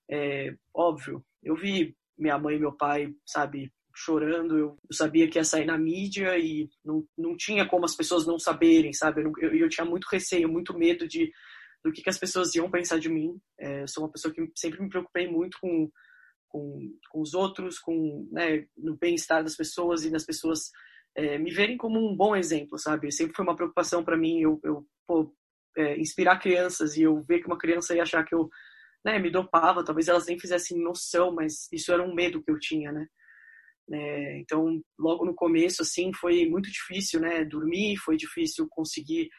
é, 0.10 0.56
óbvio, 0.74 1.24
eu 1.44 1.56
vi 1.56 1.96
minha 2.18 2.38
mãe 2.38 2.56
e 2.56 2.60
meu 2.60 2.72
pai, 2.72 3.14
sabe, 3.26 3.72
chorando. 3.96 4.58
Eu, 4.58 4.78
eu, 4.90 4.94
sabia 4.94 5.28
que 5.30 5.38
ia 5.38 5.44
sair 5.44 5.66
na 5.66 5.78
mídia 5.78 6.38
e 6.38 6.70
não, 6.84 7.06
não 7.18 7.36
tinha 7.36 7.68
como 7.68 7.86
as 7.86 7.96
pessoas 7.96 8.26
não 8.26 8.40
saberem, 8.40 8.94
sabe? 8.94 9.24
Eu, 9.24 9.32
eu, 9.40 9.56
eu 9.56 9.70
tinha 9.70 9.86
muito 9.86 10.06
receio, 10.06 10.50
muito 10.50 10.78
medo 10.78 11.08
de 11.08 11.32
do 11.84 11.92
que, 11.92 12.02
que 12.02 12.10
as 12.10 12.18
pessoas 12.18 12.54
iam 12.56 12.70
pensar 12.70 13.00
de 13.00 13.10
mim. 13.10 13.40
É, 13.60 13.84
eu 13.84 13.88
sou 13.88 14.04
uma 14.04 14.12
pessoa 14.12 14.34
que 14.34 14.52
sempre 14.56 14.82
me 14.82 14.90
preocupei 14.90 15.28
muito 15.28 15.58
com, 15.62 15.90
com, 16.50 16.80
com 17.10 17.22
os 17.22 17.34
outros, 17.34 17.80
com 17.80 18.28
né, 18.32 18.66
no 18.76 18.98
bem-estar 18.98 19.44
das 19.44 19.56
pessoas 19.56 20.04
e 20.04 20.12
das 20.12 20.26
pessoas 20.26 20.72
é, 21.16 21.38
me 21.38 21.52
verem 21.52 21.78
como 21.78 22.00
um 22.00 22.16
bom 22.16 22.36
exemplo, 22.36 22.78
sabe? 22.78 23.12
Sempre 23.12 23.36
foi 23.36 23.46
uma 23.46 23.56
preocupação 23.56 24.04
para 24.04 24.18
mim 24.18 24.42
eu, 24.42 24.60
eu 24.64 24.86
pô, 25.06 25.34
é, 25.78 25.98
inspirar 26.00 26.40
crianças 26.40 26.98
e 26.98 27.04
eu 27.04 27.24
ver 27.24 27.40
que 27.40 27.48
uma 27.48 27.58
criança 27.58 27.96
ia 27.96 28.04
achar 28.04 28.24
que 28.24 28.36
eu 28.36 28.50
né, 29.08 29.18
me 29.20 29.32
dopava, 29.32 29.86
talvez 29.86 30.10
elas 30.10 30.28
nem 30.28 30.38
fizessem 30.38 30.84
noção, 30.84 31.34
mas 31.34 31.72
isso 31.72 31.94
era 31.94 32.04
um 32.04 32.14
medo 32.14 32.44
que 32.44 32.52
eu 32.52 32.60
tinha, 32.60 32.92
né? 32.92 33.08
É, 33.90 34.40
então, 34.40 34.82
logo 35.00 35.26
no 35.26 35.34
começo, 35.34 35.82
assim, 35.82 36.12
foi 36.14 36.46
muito 36.46 36.70
difícil, 36.70 37.22
né? 37.22 37.46
Dormir, 37.46 37.96
foi 37.96 38.18
difícil 38.18 38.68
conseguir 38.70 39.30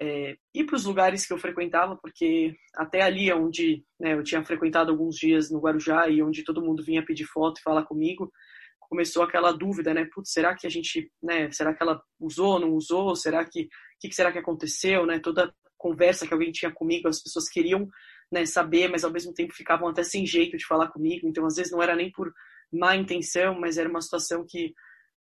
é, 0.00 0.34
ir 0.54 0.64
para 0.64 0.76
os 0.76 0.86
lugares 0.86 1.26
que 1.26 1.32
eu 1.34 1.36
frequentava, 1.36 1.94
porque 2.00 2.54
até 2.74 3.02
ali 3.02 3.30
onde 3.34 3.84
né, 4.00 4.14
eu 4.14 4.22
tinha 4.22 4.42
frequentado 4.42 4.90
alguns 4.90 5.16
dias 5.16 5.50
no 5.50 5.60
Guarujá 5.60 6.08
e 6.08 6.22
onde 6.22 6.42
todo 6.42 6.64
mundo 6.64 6.82
vinha 6.82 7.04
pedir 7.04 7.26
foto 7.26 7.58
e 7.58 7.62
falar 7.62 7.84
comigo, 7.84 8.32
começou 8.80 9.22
aquela 9.22 9.52
dúvida, 9.52 9.92
né? 9.92 10.08
Putz, 10.10 10.32
será 10.32 10.56
que 10.56 10.66
a 10.66 10.70
gente, 10.70 11.12
né? 11.22 11.50
Será 11.50 11.74
que 11.74 11.82
ela 11.82 12.02
usou, 12.18 12.58
não 12.58 12.70
usou? 12.72 13.14
Será 13.14 13.44
que, 13.44 13.68
que, 14.00 14.08
que 14.08 14.14
será 14.14 14.32
que 14.32 14.38
aconteceu, 14.38 15.04
né? 15.04 15.18
Toda 15.18 15.54
conversa 15.76 16.26
que 16.26 16.32
alguém 16.32 16.50
tinha 16.50 16.72
comigo, 16.72 17.08
as 17.08 17.22
pessoas 17.22 17.46
queriam, 17.50 17.86
né, 18.32 18.46
saber, 18.46 18.88
mas 18.88 19.04
ao 19.04 19.12
mesmo 19.12 19.32
tempo 19.32 19.54
ficavam 19.54 19.88
até 19.88 20.02
sem 20.02 20.26
jeito 20.26 20.56
de 20.56 20.66
falar 20.66 20.88
comigo. 20.88 21.28
Então, 21.28 21.46
às 21.46 21.56
vezes 21.56 21.70
não 21.70 21.82
era 21.82 21.94
nem 21.94 22.10
por 22.10 22.32
má 22.72 22.96
intenção, 22.96 23.58
mas 23.60 23.78
era 23.78 23.88
uma 23.88 24.00
situação 24.00 24.44
que 24.48 24.72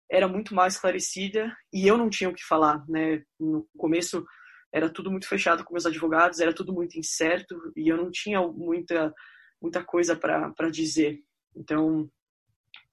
era 0.10 0.28
muito 0.28 0.56
mais 0.56 0.76
esclarecida 0.76 1.56
e 1.74 1.88
eu 1.88 1.98
não 1.98 2.10
tinha 2.10 2.30
o 2.30 2.34
que 2.34 2.44
falar, 2.44 2.84
né? 2.88 3.24
No 3.40 3.68
começo 3.78 4.26
era 4.74 4.90
tudo 4.90 5.12
muito 5.12 5.28
fechado 5.28 5.64
com 5.64 5.74
meus 5.74 5.86
advogados, 5.86 6.40
era 6.40 6.54
tudo 6.54 6.74
muito 6.74 6.98
incerto 6.98 7.74
e 7.76 7.90
eu 7.90 7.98
não 7.98 8.10
tinha 8.10 8.42
muita 8.42 9.14
muita 9.62 9.84
coisa 9.84 10.16
para 10.16 10.70
dizer. 10.72 11.20
Então, 11.56 12.10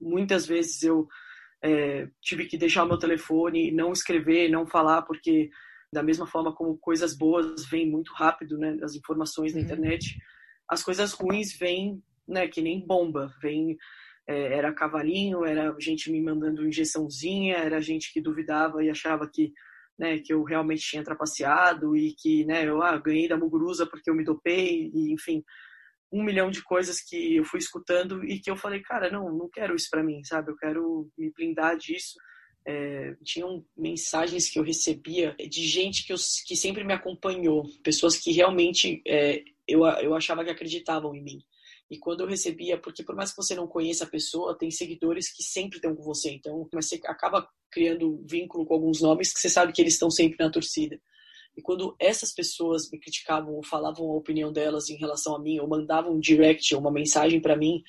Muitas 0.01 0.47
vezes 0.47 0.83
eu 0.83 1.09
é, 1.63 2.09
tive 2.21 2.47
que 2.47 2.57
deixar 2.57 2.85
o 2.85 2.89
meu 2.89 2.99
telefone, 2.99 3.73
não 3.73 3.93
escrever, 3.93 4.49
não 4.49 4.67
falar, 4.67 5.03
porque 5.03 5.51
da 5.93 6.03
mesma 6.03 6.27
forma 6.27 6.55
como 6.55 6.79
coisas 6.79 7.17
boas 7.17 7.67
vêm 7.67 7.91
muito 7.91 8.13
rápido, 8.13 8.59
né, 8.59 8.79
as 8.83 8.95
informações 8.95 9.53
na 9.53 9.61
uhum. 9.61 9.65
internet, 9.65 10.17
as 10.69 10.83
coisas 10.83 11.13
ruins 11.13 11.57
vêm, 11.59 12.03
né, 12.27 12.47
que 12.47 12.61
nem 12.61 12.87
bomba, 12.87 13.33
vem 13.41 13.77
é, 14.27 14.59
era 14.59 14.75
cavalinho, 14.75 15.45
era 15.45 15.75
gente 15.81 16.13
me 16.13 16.21
mandando 16.21 16.67
injeçãozinha, 16.67 17.57
era 17.57 17.81
gente 17.81 18.13
que 18.13 18.21
duvidava 18.21 18.85
e 18.85 18.91
achava 18.91 19.29
que 19.29 19.53
né, 19.99 20.19
que 20.19 20.33
eu 20.33 20.45
realmente 20.45 20.83
tinha 20.83 21.03
trapaceado 21.03 21.97
e 21.97 22.15
que 22.15 22.45
né, 22.45 22.69
eu 22.69 22.81
ah, 22.81 22.97
ganhei 22.99 23.27
da 23.27 23.37
Muguruza 23.37 23.85
porque 23.85 24.09
eu 24.09 24.15
me 24.15 24.23
dopei, 24.23 24.93
e, 24.95 25.13
enfim, 25.13 25.43
um 26.13 26.23
milhão 26.23 26.51
de 26.51 26.63
coisas 26.63 27.01
que 27.01 27.37
eu 27.37 27.45
fui 27.45 27.59
escutando 27.59 28.25
e 28.25 28.39
que 28.39 28.51
eu 28.51 28.57
falei, 28.57 28.81
cara, 28.81 29.11
não, 29.11 29.31
não 29.31 29.49
quero 29.49 29.75
isso 29.75 29.89
para 29.91 30.03
mim, 30.03 30.23
sabe? 30.25 30.53
Eu 30.53 30.57
quero 30.57 31.11
me 31.19 31.33
blindar 31.33 31.77
disso. 31.77 32.15
É, 32.71 33.17
tinham 33.25 33.65
mensagens 33.75 34.51
que 34.51 34.59
eu 34.59 34.63
recebia 34.63 35.35
de 35.49 35.67
gente 35.67 36.05
que, 36.05 36.13
eu, 36.13 36.19
que 36.47 36.55
sempre 36.55 36.85
me 36.85 36.93
acompanhou, 36.93 37.67
pessoas 37.83 38.19
que 38.19 38.31
realmente 38.31 39.01
é, 39.07 39.43
eu, 39.67 39.87
eu 39.87 40.15
achava 40.15 40.45
que 40.45 40.51
acreditavam 40.51 41.15
em 41.15 41.23
mim. 41.23 41.39
E 41.91 41.97
quando 41.97 42.21
eu 42.21 42.27
recebia, 42.27 42.77
porque 42.77 43.03
por 43.03 43.17
mais 43.17 43.31
que 43.31 43.39
você 43.39 43.55
não 43.55 43.67
conheça 43.67 44.05
a 44.05 44.09
pessoa, 44.09 44.57
tem 44.57 44.71
seguidores 44.71 45.33
que 45.33 45.43
sempre 45.43 45.79
estão 45.79 45.97
com 45.97 46.03
você. 46.03 46.31
Então, 46.31 46.69
mas 46.71 46.87
você 46.87 47.01
acaba 47.07 47.49
criando 47.71 48.23
vínculo 48.27 48.67
com 48.67 48.75
alguns 48.75 49.01
nomes 49.01 49.33
que 49.33 49.41
você 49.41 49.49
sabe 49.49 49.73
que 49.73 49.81
eles 49.81 49.95
estão 49.95 50.11
sempre 50.11 50.37
na 50.39 50.51
torcida. 50.51 51.01
E 51.57 51.63
quando 51.63 51.97
essas 51.99 52.33
pessoas 52.33 52.89
me 52.91 53.01
criticavam 53.01 53.55
ou 53.55 53.65
falavam 53.65 54.07
a 54.11 54.17
opinião 54.17 54.53
delas 54.53 54.91
em 54.91 54.97
relação 54.97 55.35
a 55.35 55.41
mim, 55.41 55.59
ou 55.59 55.67
mandavam 55.67 56.13
um 56.13 56.21
direct, 56.21 56.73
uma 56.75 56.93
mensagem 56.93 57.41
para 57.41 57.57
mim 57.57 57.83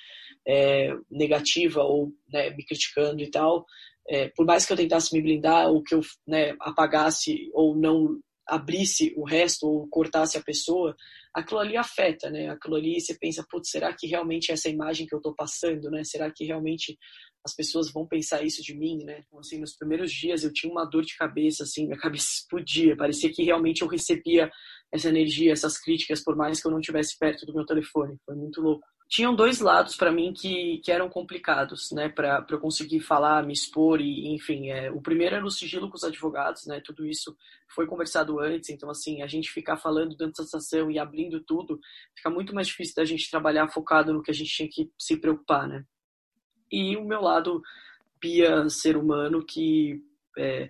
é, 0.47 0.95
negativa, 1.11 1.83
ou 1.83 2.11
né, 2.27 2.49
me 2.51 2.65
criticando 2.65 3.21
e 3.21 3.29
tal, 3.29 3.65
é, 4.09 4.29
por 4.35 4.45
mais 4.45 4.65
que 4.65 4.73
eu 4.73 4.77
tentasse 4.77 5.13
me 5.13 5.21
blindar, 5.21 5.67
ou 5.69 5.83
que 5.83 5.93
eu 5.93 6.01
né, 6.27 6.55
apagasse 6.59 7.49
ou 7.53 7.75
não 7.75 8.19
abrisse 8.47 9.13
o 9.15 9.23
resto, 9.23 9.67
ou 9.67 9.87
cortasse 9.87 10.35
a 10.35 10.41
pessoa, 10.41 10.95
aquilo 11.33 11.59
ali 11.59 11.77
afeta, 11.77 12.31
né? 12.31 12.49
Aquilo 12.49 12.75
ali 12.75 12.99
você 12.99 13.15
pensa, 13.15 13.45
putz, 13.47 13.69
será 13.69 13.93
que 13.95 14.07
realmente 14.07 14.49
é 14.49 14.53
essa 14.53 14.67
imagem 14.67 15.05
que 15.05 15.13
eu 15.13 15.19
estou 15.19 15.35
passando, 15.35 15.91
né? 15.91 16.03
Será 16.03 16.31
que 16.31 16.45
realmente 16.45 16.97
as 17.45 17.55
pessoas 17.55 17.91
vão 17.91 18.07
pensar 18.07 18.43
isso 18.43 18.61
de 18.63 18.75
mim, 18.75 19.03
né? 19.05 19.21
Então, 19.25 19.39
assim, 19.39 19.59
nos 19.59 19.75
primeiros 19.75 20.11
dias 20.11 20.43
eu 20.43 20.51
tinha 20.51 20.71
uma 20.71 20.85
dor 20.85 21.03
de 21.03 21.15
cabeça, 21.15 21.63
assim, 21.63 21.85
minha 21.85 21.97
cabeça 22.01 22.27
explodia, 22.33 22.97
parecia 22.97 23.31
que 23.31 23.43
realmente 23.43 23.83
eu 23.83 23.87
recebia 23.87 24.49
essa 24.91 25.09
energia, 25.09 25.51
essas 25.51 25.79
críticas, 25.79 26.23
por 26.23 26.35
mais 26.35 26.59
que 26.59 26.67
eu 26.67 26.71
não 26.71 26.79
estivesse 26.79 27.15
perto 27.17 27.45
do 27.45 27.53
meu 27.53 27.65
telefone, 27.65 28.17
foi 28.25 28.35
muito 28.35 28.59
louco. 28.59 28.85
Tinham 29.09 29.35
dois 29.35 29.59
lados 29.59 29.95
para 29.95 30.11
mim 30.11 30.31
que, 30.31 30.77
que 30.83 30.91
eram 30.91 31.09
complicados, 31.09 31.91
né, 31.91 32.09
para 32.09 32.45
eu 32.47 32.59
conseguir 32.59 32.99
falar, 32.99 33.43
me 33.43 33.51
expor 33.51 33.99
e, 33.99 34.27
enfim, 34.35 34.69
é, 34.69 34.91
o 34.91 35.01
primeiro 35.01 35.35
era 35.35 35.43
o 35.43 35.49
sigilo 35.49 35.89
com 35.89 35.95
os 35.95 36.03
advogados, 36.03 36.67
né, 36.67 36.79
tudo 36.79 37.03
isso 37.03 37.35
foi 37.67 37.87
conversado 37.87 38.39
antes, 38.39 38.69
então, 38.69 38.87
assim, 38.87 39.23
a 39.23 39.27
gente 39.27 39.49
ficar 39.49 39.77
falando 39.77 40.15
dentro 40.15 40.33
da 40.37 40.43
situação 40.43 40.91
e 40.91 40.99
abrindo 40.99 41.39
tudo, 41.39 41.79
fica 42.15 42.29
muito 42.29 42.53
mais 42.53 42.67
difícil 42.67 42.93
da 42.95 43.03
gente 43.03 43.31
trabalhar 43.31 43.67
focado 43.69 44.13
no 44.13 44.21
que 44.21 44.29
a 44.29 44.33
gente 44.33 44.51
tinha 44.51 44.69
que 44.69 44.91
se 44.95 45.17
preocupar, 45.17 45.67
né. 45.67 45.83
E 46.71 46.95
o 46.95 47.03
meu 47.03 47.19
lado 47.19 47.63
pia 48.19 48.69
ser 48.69 48.95
humano 48.95 49.43
que 49.43 50.03
é, 50.37 50.69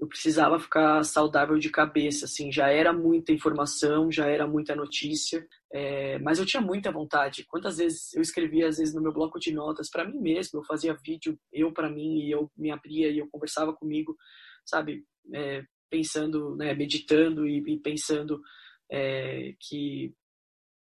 eu 0.00 0.08
precisava 0.08 0.58
ficar 0.58 1.04
saudável 1.04 1.58
de 1.58 1.68
cabeça, 1.68 2.24
assim, 2.24 2.50
já 2.50 2.70
era 2.70 2.90
muita 2.90 3.32
informação, 3.32 4.10
já 4.10 4.26
era 4.26 4.46
muita 4.46 4.74
notícia, 4.74 5.46
é, 5.70 6.18
mas 6.20 6.38
eu 6.38 6.46
tinha 6.46 6.62
muita 6.62 6.90
vontade. 6.90 7.44
Quantas 7.46 7.76
vezes 7.76 8.14
eu 8.14 8.22
escrevia, 8.22 8.66
às 8.66 8.78
vezes, 8.78 8.94
no 8.94 9.02
meu 9.02 9.12
bloco 9.12 9.38
de 9.38 9.52
notas 9.52 9.90
para 9.90 10.08
mim 10.08 10.18
mesmo, 10.18 10.58
eu 10.58 10.64
fazia 10.64 10.96
vídeo, 11.04 11.38
eu 11.52 11.70
para 11.70 11.90
mim, 11.90 12.20
e 12.20 12.30
eu 12.30 12.50
me 12.56 12.70
abria 12.70 13.10
e 13.10 13.18
eu 13.18 13.28
conversava 13.30 13.74
comigo, 13.74 14.16
sabe, 14.64 15.04
é, 15.34 15.62
pensando, 15.90 16.56
né, 16.56 16.72
meditando 16.72 17.46
e, 17.46 17.58
e 17.58 17.78
pensando 17.78 18.40
é, 18.90 19.54
que 19.60 20.14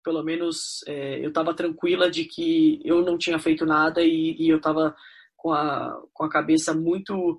pelo 0.04 0.22
menos 0.22 0.84
é, 0.86 1.24
eu 1.24 1.30
estava 1.30 1.54
tranquila 1.54 2.10
de 2.10 2.26
que 2.26 2.80
eu 2.84 3.02
não 3.02 3.16
tinha 3.16 3.38
feito 3.38 3.64
nada 3.64 4.02
e, 4.02 4.36
e 4.38 4.48
eu 4.50 4.58
estava 4.58 4.94
com 5.36 5.52
a, 5.52 6.02
com 6.12 6.24
a 6.24 6.28
cabeça 6.28 6.74
muito 6.74 7.38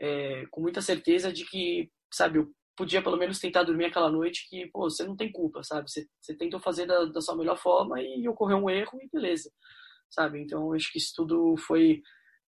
é, 0.00 0.44
com 0.50 0.60
muita 0.60 0.80
certeza 0.80 1.32
de 1.32 1.44
que 1.44 1.90
sabe 2.12 2.38
eu 2.38 2.50
podia 2.76 3.02
pelo 3.02 3.16
menos 3.16 3.38
tentar 3.38 3.62
dormir 3.62 3.86
aquela 3.86 4.10
noite 4.10 4.46
que 4.48 4.66
pô 4.72 4.88
você 4.88 5.04
não 5.04 5.16
tem 5.16 5.30
culpa 5.30 5.62
sabe 5.62 5.90
você, 5.90 6.06
você 6.20 6.36
tentou 6.36 6.60
fazer 6.60 6.86
da, 6.86 7.04
da 7.06 7.20
sua 7.20 7.36
melhor 7.36 7.58
forma 7.58 8.00
e 8.00 8.26
ocorreu 8.28 8.58
um 8.58 8.70
erro 8.70 8.98
e 9.02 9.08
beleza 9.12 9.50
sabe 10.10 10.40
então 10.40 10.72
acho 10.72 10.90
que 10.90 10.98
isso 10.98 11.12
tudo 11.14 11.56
foi 11.56 12.02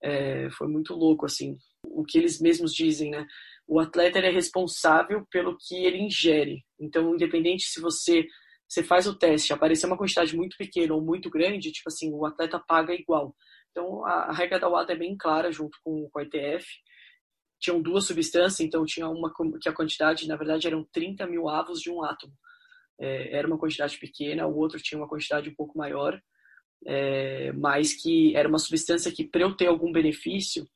é, 0.03 0.49
foi 0.51 0.69
muito 0.69 0.95
louco 0.95 1.27
assim 1.27 1.57
o 1.85 2.05
que 2.05 2.19
eles 2.19 2.41
mesmos 2.41 2.73
dizem 2.73 3.11
né 3.11 3.27
o 3.71 3.79
atleta 3.79 4.19
é 4.19 4.31
responsável 4.31 5.25
pelo 5.31 5.57
que 5.57 5.77
ele 5.85 6.03
ingere. 6.03 6.65
Então, 6.79 7.15
independente 7.15 7.63
se 7.63 7.81
você 7.81 8.27
você 8.69 8.85
faz 8.85 9.05
o 9.09 9.19
teste, 9.19 9.53
aparecer 9.53 9.87
uma 9.87 9.99
quantidade 9.99 10.37
muito 10.37 10.57
pequena 10.57 10.95
ou 10.95 11.03
muito 11.03 11.29
grande, 11.29 11.73
tipo 11.73 11.89
assim, 11.89 12.13
o 12.13 12.25
atleta 12.25 12.57
paga 12.69 12.95
igual. 12.95 13.35
Então, 13.73 14.07
a, 14.07 14.27
a 14.27 14.33
regra 14.33 14.61
da 14.61 14.69
WADA 14.69 14.93
é 14.93 14.97
bem 14.97 15.17
clara 15.17 15.51
junto 15.51 15.77
com, 15.83 16.09
com 16.09 16.21
a 16.21 16.23
ITF. 16.23 16.65
Tinham 17.61 17.81
duas 17.81 18.07
substâncias, 18.07 18.61
então 18.61 18.85
tinha 18.85 19.09
uma 19.09 19.33
que 19.61 19.69
a 19.69 19.73
quantidade, 19.73 20.27
na 20.27 20.37
verdade, 20.37 20.67
eram 20.67 20.85
30 20.93 21.27
mil 21.27 21.49
avos 21.49 21.81
de 21.81 21.91
um 21.91 22.03
átomo. 22.03 22.33
É, 22.99 23.37
era 23.37 23.47
uma 23.47 23.59
quantidade 23.59 23.99
pequena, 23.99 24.47
o 24.47 24.57
outro 24.57 24.81
tinha 24.81 24.99
uma 24.99 25.09
quantidade 25.09 25.49
um 25.49 25.55
pouco 25.55 25.77
maior 25.77 26.21
é, 26.87 27.53
mas 27.53 27.93
que 27.93 28.35
era 28.35 28.49
uma 28.49 28.59
substância 28.59 29.13
que, 29.13 29.25
para 29.25 29.43
eu 29.43 29.55
ter 29.55 29.67
algum 29.67 29.93
benefício, 29.93 30.67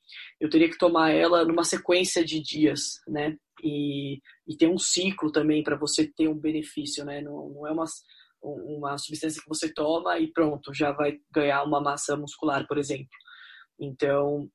eu 0.41 0.50
teria 0.50 0.69
que 0.69 0.79
tomar 0.79 1.11
ela 1.11 1.45
numa 1.45 1.64
sequência 1.64 2.25
de 2.25 2.41
dias, 2.41 3.00
né? 3.09 3.37
E, 3.62 4.21
e 4.47 4.57
ter 4.57 4.69
um 4.69 4.79
ciclo 4.79 5.33
também 5.33 5.62
para 5.62 5.76
você 5.76 6.07
ter 6.07 6.29
um 6.29 6.38
benefício, 6.38 7.05
né? 7.05 7.23
Não, 7.23 7.49
não 7.50 7.67
é 7.67 7.73
uma, 7.73 7.85
uma 8.43 8.99
substância 8.99 9.41
que 9.41 9.49
você 9.49 9.73
toma 9.73 10.19
e 10.19 10.31
pronto, 10.31 10.75
já 10.75 10.93
vai 10.93 11.19
ganhar 11.33 11.62
uma 11.62 11.81
massa 11.81 12.17
muscular, 12.17 12.67
por 12.67 12.76
exemplo. 12.76 13.09
Então, 13.81 14.49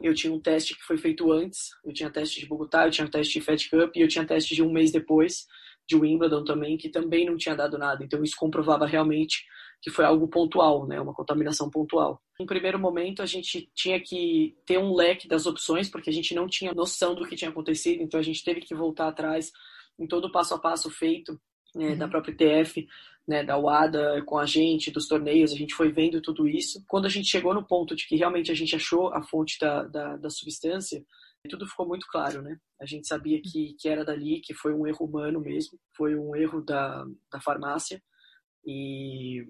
eu 0.00 0.14
tinha 0.14 0.32
um 0.32 0.40
teste 0.40 0.74
que 0.74 0.82
foi 0.82 0.96
feito 0.96 1.30
antes, 1.30 1.70
eu 1.84 1.92
tinha 1.92 2.10
teste 2.10 2.40
de 2.40 2.46
Bogotá, 2.46 2.86
eu 2.86 2.90
tinha 2.90 3.08
teste 3.08 3.38
de 3.38 3.44
Fed 3.44 3.68
Cup 3.68 3.96
e 3.96 4.00
eu 4.00 4.08
tinha 4.08 4.26
teste 4.26 4.54
de 4.54 4.62
um 4.62 4.72
mês 4.72 4.90
depois 4.90 5.46
de 5.86 5.96
Wimbledon 5.96 6.44
também, 6.44 6.76
que 6.76 6.88
também 6.88 7.26
não 7.26 7.36
tinha 7.36 7.54
dado 7.54 7.76
nada. 7.76 8.04
Então, 8.04 8.22
isso 8.22 8.36
comprovava 8.38 8.86
realmente 8.86 9.44
que 9.82 9.90
foi 9.90 10.04
algo 10.04 10.28
pontual, 10.28 10.86
né, 10.86 11.00
uma 11.00 11.14
contaminação 11.14 11.70
pontual. 11.70 12.20
Em 12.38 12.46
primeiro 12.46 12.78
momento, 12.78 13.22
a 13.22 13.26
gente 13.26 13.70
tinha 13.74 13.98
que 13.98 14.54
ter 14.66 14.78
um 14.78 14.94
leque 14.94 15.26
das 15.26 15.46
opções, 15.46 15.88
porque 15.88 16.10
a 16.10 16.12
gente 16.12 16.34
não 16.34 16.46
tinha 16.46 16.74
noção 16.74 17.14
do 17.14 17.26
que 17.26 17.34
tinha 17.34 17.50
acontecido, 17.50 18.02
então 18.02 18.20
a 18.20 18.22
gente 18.22 18.44
teve 18.44 18.60
que 18.60 18.74
voltar 18.74 19.08
atrás 19.08 19.50
em 19.98 20.06
todo 20.06 20.26
o 20.26 20.32
passo 20.32 20.54
a 20.54 20.58
passo 20.58 20.90
feito 20.90 21.40
né, 21.74 21.90
uhum. 21.90 21.98
da 21.98 22.08
própria 22.08 22.34
TF, 22.34 22.86
né, 23.30 23.44
da 23.44 23.56
UADA 23.56 24.22
com 24.26 24.36
a 24.38 24.44
gente, 24.44 24.90
dos 24.90 25.06
torneios, 25.06 25.52
a 25.52 25.56
gente 25.56 25.74
foi 25.74 25.92
vendo 25.92 26.20
tudo 26.20 26.48
isso. 26.48 26.82
Quando 26.88 27.06
a 27.06 27.08
gente 27.08 27.28
chegou 27.28 27.54
no 27.54 27.64
ponto 27.64 27.94
de 27.94 28.06
que 28.06 28.16
realmente 28.16 28.50
a 28.50 28.54
gente 28.54 28.74
achou 28.74 29.14
a 29.14 29.22
fonte 29.22 29.56
da, 29.60 29.84
da, 29.84 30.16
da 30.16 30.30
substância, 30.30 31.04
tudo 31.48 31.66
ficou 31.66 31.86
muito 31.86 32.06
claro, 32.08 32.42
né? 32.42 32.58
A 32.80 32.84
gente 32.84 33.06
sabia 33.06 33.40
que, 33.40 33.74
que 33.78 33.88
era 33.88 34.04
dali, 34.04 34.40
que 34.40 34.52
foi 34.52 34.74
um 34.74 34.86
erro 34.86 35.06
humano 35.06 35.40
mesmo, 35.40 35.78
foi 35.96 36.16
um 36.16 36.34
erro 36.34 36.60
da, 36.60 37.06
da 37.32 37.40
farmácia, 37.40 38.02
e 38.66 39.46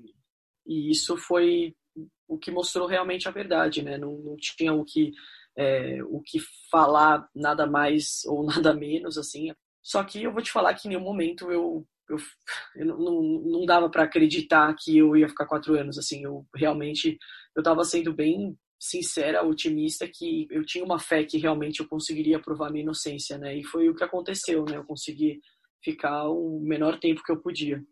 e 0.67 0.91
isso 0.91 1.17
foi 1.17 1.75
o 2.29 2.39
que 2.39 2.51
mostrou 2.51 2.87
realmente 2.87 3.27
a 3.27 3.33
verdade, 3.33 3.83
né? 3.83 3.99
Não, 3.99 4.17
não 4.19 4.37
tinha 4.37 4.73
o 4.73 4.85
que, 4.85 5.11
é, 5.57 5.99
o 6.05 6.21
que 6.21 6.39
falar 6.71 7.29
nada 7.35 7.67
mais 7.67 8.25
ou 8.27 8.45
nada 8.47 8.73
menos, 8.73 9.19
assim. 9.19 9.53
Só 9.83 10.05
que 10.05 10.23
eu 10.23 10.33
vou 10.33 10.43
te 10.43 10.53
falar 10.53 10.75
que 10.75 10.87
em 10.87 10.91
nenhum 10.91 11.03
momento 11.03 11.51
eu, 11.51 11.85
eu, 12.13 12.19
eu 12.77 12.87
não, 12.87 13.23
não 13.45 13.65
dava 13.65 13.89
para 13.91 14.05
acreditar 14.05 14.75
que 14.79 14.99
eu 14.99 15.17
ia 15.17 15.29
ficar 15.29 15.47
quatro 15.47 15.79
anos, 15.79 15.99
assim. 15.99 16.25
Eu 16.25 16.47
realmente, 16.55 17.19
eu 17.57 17.61
estava 17.61 17.85
sendo 17.85 18.13
bem 18.13 18.57
sincera, 18.79 19.45
otimista, 19.45 20.09
que 20.09 20.47
eu 20.51 20.65
tinha 20.65 20.85
uma 20.85 20.99
fé 20.99 21.23
que 21.23 21.37
realmente 21.37 21.81
eu 21.81 21.89
conseguiria 21.89 22.41
provar 22.41 22.71
minha 22.71 22.83
inocência, 22.83 23.37
né? 23.37 23.57
E 23.57 23.65
foi 23.65 23.89
o 23.89 23.95
que 23.95 24.03
aconteceu, 24.03 24.65
né? 24.65 24.77
Eu 24.77 24.85
consegui 24.85 25.41
ficar 25.83 26.29
o 26.29 26.61
menor 26.61 26.99
tempo 26.99 27.23
que 27.23 27.31
eu 27.31 27.41
podia. 27.41 27.83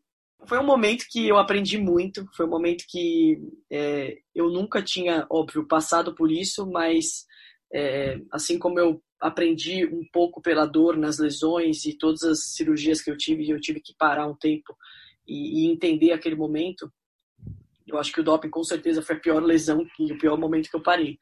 Foi 0.46 0.58
um 0.58 0.64
momento 0.64 1.04
que 1.10 1.28
eu 1.28 1.36
aprendi 1.36 1.76
muito, 1.78 2.24
foi 2.34 2.46
um 2.46 2.50
momento 2.50 2.84
que 2.88 3.38
é, 3.70 4.18
eu 4.34 4.48
nunca 4.50 4.82
tinha, 4.82 5.26
óbvio, 5.28 5.66
passado 5.66 6.14
por 6.14 6.30
isso, 6.30 6.64
mas 6.70 7.26
é, 7.72 8.20
assim 8.32 8.58
como 8.58 8.78
eu 8.78 9.02
aprendi 9.20 9.84
um 9.86 10.06
pouco 10.12 10.40
pela 10.40 10.64
dor 10.64 10.96
nas 10.96 11.18
lesões 11.18 11.84
e 11.84 11.96
todas 11.96 12.22
as 12.22 12.44
cirurgias 12.54 13.00
que 13.00 13.10
eu 13.10 13.16
tive, 13.16 13.48
eu 13.48 13.60
tive 13.60 13.80
que 13.80 13.94
parar 13.98 14.26
um 14.26 14.36
tempo 14.36 14.76
e, 15.26 15.64
e 15.64 15.70
entender 15.70 16.12
aquele 16.12 16.36
momento. 16.36 16.90
Eu 17.86 17.98
acho 17.98 18.12
que 18.12 18.20
o 18.20 18.24
doping 18.24 18.50
com 18.50 18.62
certeza 18.62 19.02
foi 19.02 19.16
a 19.16 19.20
pior 19.20 19.42
lesão 19.42 19.86
e 19.98 20.12
o 20.12 20.18
pior 20.18 20.38
momento 20.38 20.70
que 20.70 20.76
eu 20.76 20.82
parei. 20.82 21.18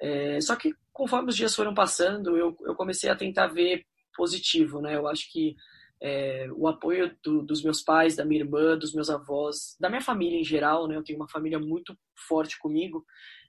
É, 0.00 0.40
só 0.40 0.56
que 0.56 0.74
conforme 0.92 1.30
os 1.30 1.36
dias 1.36 1.54
foram 1.54 1.74
passando, 1.74 2.36
eu, 2.36 2.56
eu 2.62 2.74
comecei 2.74 3.10
a 3.10 3.16
tentar 3.16 3.48
ver 3.48 3.84
positivo, 4.16 4.80
né? 4.80 4.96
Eu 4.96 5.06
acho 5.06 5.30
que 5.30 5.54
é, 6.00 6.48
o 6.56 6.66
apoio 6.66 7.16
do, 7.22 7.42
dos 7.42 7.62
meus 7.62 7.82
pais, 7.82 8.16
da 8.16 8.24
minha 8.24 8.40
irmã, 8.40 8.76
dos 8.76 8.94
meus 8.94 9.10
avós, 9.10 9.76
da 9.78 9.88
minha 9.88 10.00
família 10.00 10.38
em 10.38 10.44
geral, 10.44 10.88
né? 10.88 10.96
Eu 10.96 11.04
tenho 11.04 11.18
uma 11.18 11.28
família 11.28 11.58
muito 11.58 11.96
forte 12.26 12.58
comigo 12.58 13.04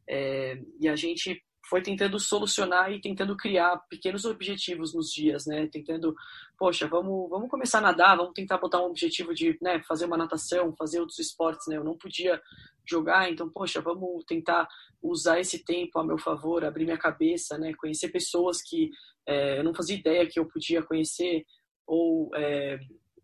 é, 0.07 0.59
e 0.79 0.87
a 0.87 0.95
gente 0.95 1.41
foi 1.69 1.81
tentando 1.81 2.19
solucionar 2.19 2.91
e 2.91 2.99
tentando 2.99 3.37
criar 3.37 3.77
pequenos 3.89 4.25
objetivos 4.25 4.93
nos 4.93 5.11
dias, 5.11 5.45
né? 5.45 5.67
Tentando, 5.67 6.15
poxa, 6.57 6.87
vamos, 6.87 7.29
vamos 7.29 7.49
começar 7.49 7.77
a 7.77 7.81
nadar, 7.81 8.17
vamos 8.17 8.33
tentar 8.33 8.57
botar 8.57 8.81
um 8.81 8.89
objetivo 8.89 9.33
de 9.33 9.57
né, 9.61 9.81
fazer 9.87 10.05
uma 10.05 10.17
natação, 10.17 10.75
fazer 10.75 10.99
outros 10.99 11.19
esportes, 11.19 11.67
né? 11.67 11.77
Eu 11.77 11.83
não 11.83 11.95
podia 11.95 12.41
jogar, 12.89 13.31
então, 13.31 13.47
poxa, 13.49 13.79
vamos 13.79 14.25
tentar 14.25 14.67
usar 15.01 15.39
esse 15.39 15.63
tempo 15.63 15.99
a 15.99 16.03
meu 16.03 16.17
favor, 16.17 16.65
abrir 16.65 16.85
minha 16.85 16.97
cabeça, 16.97 17.57
né? 17.57 17.71
Conhecer 17.75 18.09
pessoas 18.09 18.61
que 18.61 18.89
é, 19.27 19.59
eu 19.59 19.63
não 19.63 19.73
fazia 19.73 19.95
ideia 19.95 20.27
que 20.27 20.39
eu 20.39 20.47
podia 20.47 20.81
conhecer, 20.81 21.45
ou 21.85 22.31
é, 22.35 22.79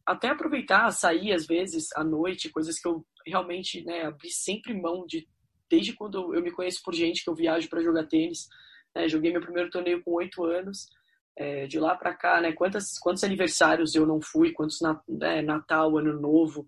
até 0.06 0.30
aproveitar, 0.30 0.92
sair 0.92 1.34
às 1.34 1.48
vezes 1.48 1.90
à 1.96 2.04
noite, 2.04 2.52
coisas 2.52 2.80
que 2.80 2.88
eu 2.88 3.04
realmente 3.25 3.84
né, 3.84 4.04
abri 4.04 4.30
sempre 4.30 4.80
mão 4.80 5.06
de, 5.08 5.28
desde 5.69 5.93
quando 5.93 6.34
eu 6.34 6.41
me 6.41 6.51
conheço 6.51 6.81
por 6.84 6.93
gente 6.93 7.24
que 7.24 7.29
eu 7.29 7.36
viajo 7.36 7.69
para 7.69 7.81
jogar 7.81 8.07
tênis. 8.07 8.48
Né, 8.95 9.07
joguei 9.10 9.31
meu 9.31 9.41
primeiro 9.41 9.69
torneio 9.69 10.01
com 10.03 10.12
oito 10.13 10.43
anos, 10.45 10.88
é, 11.36 11.67
de 11.67 11.79
lá 11.79 11.95
para 11.95 12.15
cá, 12.15 12.39
né, 12.39 12.53
quantos, 12.53 12.98
quantos 12.98 13.24
aniversários 13.24 13.93
eu 13.93 14.05
não 14.05 14.22
fui, 14.22 14.53
quantos 14.53 14.79
né, 15.07 15.41
Natal, 15.41 15.98
Ano 15.98 16.19
Novo, 16.19 16.67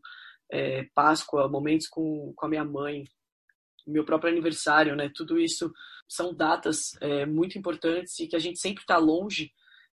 é, 0.51 0.83
Páscoa, 0.93 1.47
momentos 1.47 1.87
com, 1.87 2.33
com 2.35 2.45
a 2.45 2.49
minha 2.49 2.65
mãe, 2.65 3.05
meu 3.85 4.03
próprio 4.03 4.29
aniversário, 4.29 4.95
né, 4.95 5.09
tudo 5.15 5.39
isso 5.39 5.71
são 6.05 6.33
datas 6.33 6.97
é, 6.99 7.25
muito 7.25 7.57
importantes 7.57 8.19
e 8.19 8.27
que 8.27 8.35
a 8.35 8.39
gente 8.39 8.59
sempre 8.59 8.81
está 8.81 8.97
longe 8.97 9.53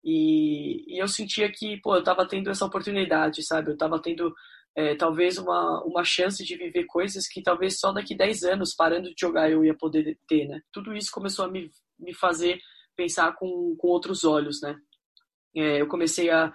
e, 0.05 0.85
e, 0.87 0.99
eu 0.99 1.09
sentia 1.09 1.51
que, 1.51 1.77
pô, 1.81 1.95
eu 1.95 2.01
estava 2.01 2.27
tendo 2.27 2.51
essa 2.51 2.65
oportunidade, 2.65 3.43
sabe? 3.43 3.71
Eu 3.71 3.75
estava 3.75 4.01
tendo 4.01 4.35
é, 4.79 4.95
talvez 4.95 5.39
uma, 5.39 5.83
uma 5.83 6.05
chance 6.05 6.45
de 6.45 6.57
viver 6.57 6.85
coisas 6.85 7.27
que 7.27 7.43
talvez 7.43 7.81
só 7.81 7.91
daqui 7.91 8.17
10 8.17 8.45
anos, 8.45 8.77
parando 8.77 9.13
de 9.13 9.21
jogar, 9.21 9.51
eu 9.51 9.65
ia 9.65 9.75
poder 9.75 10.17
ter, 10.29 10.47
né? 10.47 10.63
Tudo 10.73 10.95
isso 10.95 11.11
começou 11.11 11.45
a 11.45 11.49
me, 11.49 11.69
me 11.99 12.15
fazer 12.15 12.61
pensar 12.95 13.35
com, 13.35 13.75
com 13.77 13.89
outros 13.89 14.23
olhos, 14.23 14.61
né? 14.63 14.77
É, 15.57 15.81
eu 15.81 15.89
comecei 15.89 16.31
a, 16.31 16.55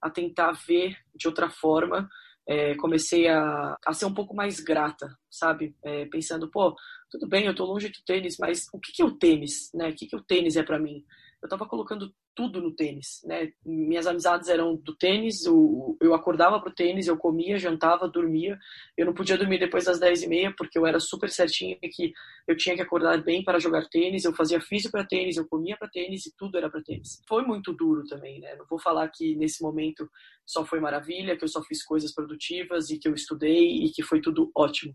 a 0.00 0.08
tentar 0.08 0.52
ver 0.52 0.96
de 1.16 1.26
outra 1.26 1.50
forma, 1.50 2.08
é, 2.46 2.76
comecei 2.76 3.26
a, 3.26 3.76
a 3.84 3.92
ser 3.92 4.04
um 4.04 4.14
pouco 4.14 4.36
mais 4.36 4.60
grata, 4.60 5.08
sabe? 5.28 5.74
É, 5.82 6.06
pensando, 6.06 6.48
pô, 6.48 6.76
tudo 7.10 7.26
bem, 7.26 7.46
eu 7.46 7.56
tô 7.56 7.64
longe 7.64 7.88
do 7.88 7.98
tênis, 8.06 8.36
mas 8.38 8.68
o 8.72 8.78
que, 8.78 8.92
que 8.92 9.02
é 9.02 9.04
o 9.04 9.18
tênis, 9.18 9.72
né? 9.74 9.88
O 9.88 9.94
que, 9.96 10.06
que 10.06 10.14
o 10.14 10.22
tênis 10.22 10.54
é 10.54 10.62
para 10.62 10.78
mim? 10.78 11.04
Eu 11.42 11.48
tava 11.48 11.66
colocando 11.66 12.14
tudo 12.34 12.60
no 12.60 12.74
tênis, 12.74 13.20
né? 13.24 13.52
Minhas 13.64 14.06
amizades 14.06 14.48
eram 14.48 14.76
do 14.76 14.94
tênis, 14.96 15.44
eu, 15.44 15.96
eu 16.00 16.14
acordava 16.14 16.60
pro 16.60 16.74
tênis, 16.74 17.06
eu 17.06 17.16
comia, 17.16 17.58
jantava, 17.58 18.08
dormia. 18.08 18.58
Eu 18.96 19.06
não 19.06 19.14
podia 19.14 19.38
dormir 19.38 19.58
depois 19.58 19.84
das 19.84 20.00
10 20.00 20.24
e 20.24 20.28
meia, 20.28 20.54
porque 20.56 20.78
eu 20.78 20.86
era 20.86 20.98
super 20.98 21.30
certinho 21.30 21.78
que 21.80 22.12
eu 22.46 22.56
tinha 22.56 22.74
que 22.74 22.82
acordar 22.82 23.22
bem 23.22 23.44
para 23.44 23.58
jogar 23.58 23.88
tênis, 23.88 24.24
eu 24.24 24.34
fazia 24.34 24.60
físico 24.60 24.92
para 24.92 25.06
tênis, 25.06 25.36
eu 25.36 25.46
comia 25.46 25.76
para 25.76 25.88
tênis 25.88 26.26
e 26.26 26.34
tudo 26.36 26.58
era 26.58 26.68
para 26.68 26.82
tênis. 26.82 27.22
Foi 27.28 27.42
muito 27.44 27.72
duro 27.72 28.04
também, 28.04 28.40
né? 28.40 28.54
Não 28.56 28.66
vou 28.66 28.78
falar 28.78 29.08
que 29.08 29.36
nesse 29.36 29.62
momento 29.62 30.08
só 30.44 30.64
foi 30.64 30.80
maravilha, 30.80 31.36
que 31.36 31.44
eu 31.44 31.48
só 31.48 31.62
fiz 31.62 31.84
coisas 31.84 32.12
produtivas 32.12 32.90
e 32.90 32.98
que 32.98 33.08
eu 33.08 33.14
estudei 33.14 33.84
e 33.84 33.90
que 33.90 34.02
foi 34.02 34.20
tudo 34.20 34.50
ótimo. 34.56 34.94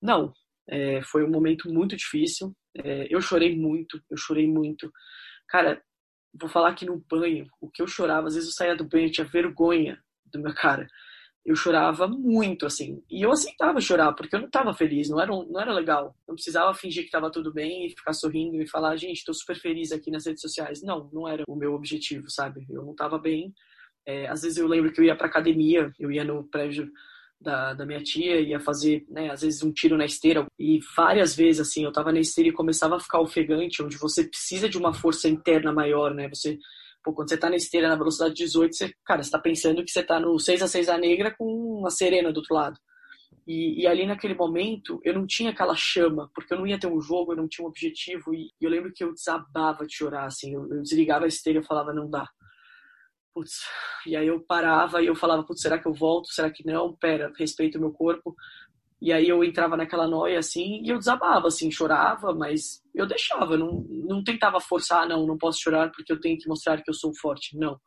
Não, 0.00 0.32
é, 0.68 1.02
foi 1.02 1.24
um 1.24 1.30
momento 1.30 1.70
muito 1.70 1.96
difícil. 1.96 2.54
É, 2.76 3.06
eu 3.10 3.20
chorei 3.20 3.56
muito, 3.56 4.00
eu 4.10 4.16
chorei 4.16 4.46
muito. 4.46 4.90
Cara, 5.48 5.82
vou 6.34 6.48
falar 6.48 6.74
que 6.74 6.86
no 6.86 7.02
banho, 7.08 7.46
o 7.60 7.68
que 7.68 7.82
eu 7.82 7.86
chorava, 7.86 8.28
às 8.28 8.34
vezes 8.34 8.50
eu 8.50 8.54
saía 8.54 8.76
do 8.76 8.84
banho, 8.84 9.06
eu 9.06 9.12
tinha 9.12 9.26
vergonha 9.26 9.98
do 10.26 10.40
meu 10.40 10.54
cara. 10.54 10.86
eu 11.44 11.56
chorava 11.56 12.06
muito, 12.06 12.66
assim. 12.66 13.02
E 13.10 13.22
eu 13.22 13.32
aceitava 13.32 13.80
chorar, 13.80 14.12
porque 14.12 14.34
eu 14.36 14.40
não 14.40 14.46
estava 14.46 14.74
feliz, 14.74 15.08
não 15.08 15.20
era, 15.20 15.32
não 15.32 15.60
era 15.60 15.72
legal. 15.72 16.14
Não 16.28 16.34
precisava 16.34 16.74
fingir 16.74 17.02
que 17.02 17.08
estava 17.08 17.30
tudo 17.30 17.52
bem 17.52 17.86
e 17.86 17.90
ficar 17.90 18.12
sorrindo 18.12 18.60
e 18.60 18.66
falar, 18.68 18.96
gente, 18.96 19.18
estou 19.18 19.34
super 19.34 19.56
feliz 19.56 19.90
aqui 19.90 20.10
nas 20.10 20.26
redes 20.26 20.42
sociais. 20.42 20.82
Não, 20.82 21.10
não 21.12 21.26
era 21.26 21.44
o 21.48 21.56
meu 21.56 21.74
objetivo, 21.74 22.30
sabe? 22.30 22.66
Eu 22.70 22.84
não 22.84 22.92
estava 22.92 23.18
bem. 23.18 23.54
É, 24.06 24.28
às 24.28 24.42
vezes 24.42 24.58
eu 24.58 24.66
lembro 24.66 24.92
que 24.92 25.00
eu 25.00 25.04
ia 25.04 25.16
pra 25.16 25.26
academia, 25.26 25.92
eu 25.98 26.12
ia 26.12 26.24
no 26.24 26.44
prédio 26.44 26.90
da, 27.40 27.74
da 27.74 27.86
minha 27.86 28.02
tia, 28.02 28.40
ia 28.40 28.60
fazer, 28.60 29.04
né, 29.08 29.30
às 29.30 29.40
vezes 29.40 29.62
um 29.62 29.72
tiro 29.72 29.96
na 29.96 30.04
esteira. 30.04 30.46
E 30.58 30.80
várias 30.96 31.34
vezes, 31.34 31.60
assim, 31.60 31.84
eu 31.84 31.92
tava 31.92 32.12
na 32.12 32.20
esteira 32.20 32.50
e 32.50 32.54
começava 32.54 32.96
a 32.96 33.00
ficar 33.00 33.20
ofegante, 33.20 33.82
onde 33.82 33.96
você 33.96 34.24
precisa 34.24 34.68
de 34.68 34.76
uma 34.76 34.92
força 34.92 35.28
interna 35.28 35.72
maior, 35.72 36.14
né? 36.14 36.28
Você 36.28 36.58
Pô, 37.02 37.14
quando 37.14 37.30
você 37.30 37.36
tá 37.38 37.48
na 37.48 37.56
esteira 37.56 37.88
na 37.88 37.96
velocidade 37.96 38.34
18, 38.34 38.76
você, 38.76 38.94
cara, 39.04 39.22
você 39.22 39.30
tá 39.30 39.38
pensando 39.38 39.82
que 39.82 39.90
você 39.90 40.02
tá 40.02 40.20
no 40.20 40.38
6 40.38 40.62
a 40.62 40.68
6 40.68 40.88
a 40.88 40.98
negra 40.98 41.34
com 41.36 41.46
uma 41.46 41.90
serena 41.90 42.32
do 42.32 42.38
outro 42.38 42.54
lado. 42.54 42.78
E, 43.46 43.82
e, 43.82 43.86
ali 43.86 44.06
naquele 44.06 44.34
momento 44.34 45.00
eu 45.02 45.14
não 45.14 45.26
tinha 45.26 45.50
aquela 45.50 45.74
chama, 45.74 46.30
porque 46.34 46.52
eu 46.52 46.58
não 46.58 46.66
ia 46.66 46.78
ter 46.78 46.86
um 46.86 47.00
jogo, 47.00 47.32
eu 47.32 47.36
não 47.36 47.48
tinha 47.48 47.64
um 47.64 47.68
objetivo. 47.68 48.34
E, 48.34 48.50
eu 48.60 48.68
lembro 48.68 48.92
que 48.94 49.02
eu 49.02 49.14
desabava 49.14 49.86
de 49.86 49.94
chorar, 49.94 50.26
assim. 50.26 50.54
Eu, 50.54 50.68
eu 50.70 50.82
desligava 50.82 51.24
a 51.24 51.28
esteira 51.28 51.60
e 51.60 51.64
falava, 51.64 51.92
não 51.92 52.08
dá. 52.08 52.28
Putz. 53.34 53.60
E 54.06 54.16
aí 54.16 54.26
eu 54.26 54.40
parava 54.40 55.02
e 55.02 55.06
eu 55.06 55.14
falava, 55.14 55.44
putz, 55.44 55.62
será 55.62 55.78
que 55.78 55.86
eu 55.86 55.94
volto? 55.94 56.32
Será 56.32 56.50
que 56.50 56.64
não? 56.66 56.96
Pera, 56.96 57.32
respeito 57.38 57.78
o 57.78 57.80
meu 57.80 57.92
corpo. 57.92 58.34
E 59.00 59.12
aí 59.12 59.28
eu 59.28 59.42
entrava 59.42 59.76
naquela 59.76 60.06
noia, 60.06 60.38
assim, 60.38 60.82
e 60.84 60.90
eu 60.90 60.98
desabava, 60.98 61.48
assim, 61.48 61.70
chorava, 61.70 62.34
mas 62.34 62.82
eu 62.94 63.06
deixava, 63.06 63.56
não, 63.56 63.82
não 63.88 64.22
tentava 64.22 64.60
forçar, 64.60 65.08
não, 65.08 65.26
não 65.26 65.38
posso 65.38 65.60
chorar 65.62 65.90
porque 65.90 66.12
eu 66.12 66.20
tenho 66.20 66.36
que 66.36 66.46
mostrar 66.46 66.82
que 66.82 66.90
eu 66.90 66.94
sou 66.94 67.10
forte, 67.14 67.56
não. 67.56 67.80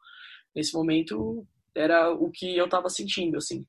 Nesse 0.56 0.74
momento, 0.74 1.46
era 1.76 2.12
o 2.12 2.32
que 2.32 2.58
eu 2.58 2.66
estava 2.66 2.90
sentindo, 2.90 3.38
assim. 3.38 3.64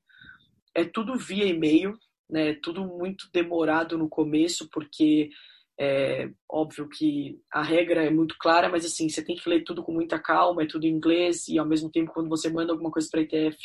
É 0.73 0.83
tudo 0.83 1.17
via 1.17 1.45
e-mail, 1.45 1.93
né, 2.27 2.55
tudo 2.63 2.83
muito 2.83 3.29
demorado 3.31 3.95
no 3.95 4.09
começo, 4.09 4.67
porque 4.71 5.29
é 5.77 6.29
óbvio 6.49 6.87
que 6.87 7.39
a 7.51 7.61
regra 7.61 8.05
é 8.05 8.09
muito 8.09 8.35
clara, 8.39 8.69
mas 8.69 8.85
assim, 8.85 9.09
você 9.09 9.23
tem 9.23 9.35
que 9.35 9.47
ler 9.49 9.63
tudo 9.63 9.83
com 9.83 9.91
muita 9.91 10.17
calma, 10.17 10.63
é 10.63 10.67
tudo 10.67 10.85
em 10.85 10.91
inglês, 10.91 11.47
e 11.49 11.59
ao 11.59 11.65
mesmo 11.65 11.89
tempo, 11.91 12.13
quando 12.13 12.29
você 12.29 12.49
manda 12.49 12.71
alguma 12.71 12.91
coisa 12.91 13.07
para 13.11 13.19
a 13.19 13.23
ITF, 13.23 13.57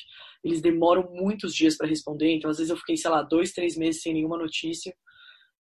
eles 0.43 0.61
demoram 0.61 1.09
muitos 1.13 1.55
dias 1.55 1.77
para 1.77 1.87
responder. 1.87 2.33
Então, 2.33 2.51
às 2.51 2.59
vezes, 2.59 2.71
eu 2.71 2.77
fiquei, 2.77 2.97
sei 2.97 3.11
lá, 3.11 3.23
dois, 3.23 3.53
três 3.53 3.77
meses 3.77 4.03
sem 4.03 4.13
nenhuma 4.13 4.37
notícia. 4.37 4.95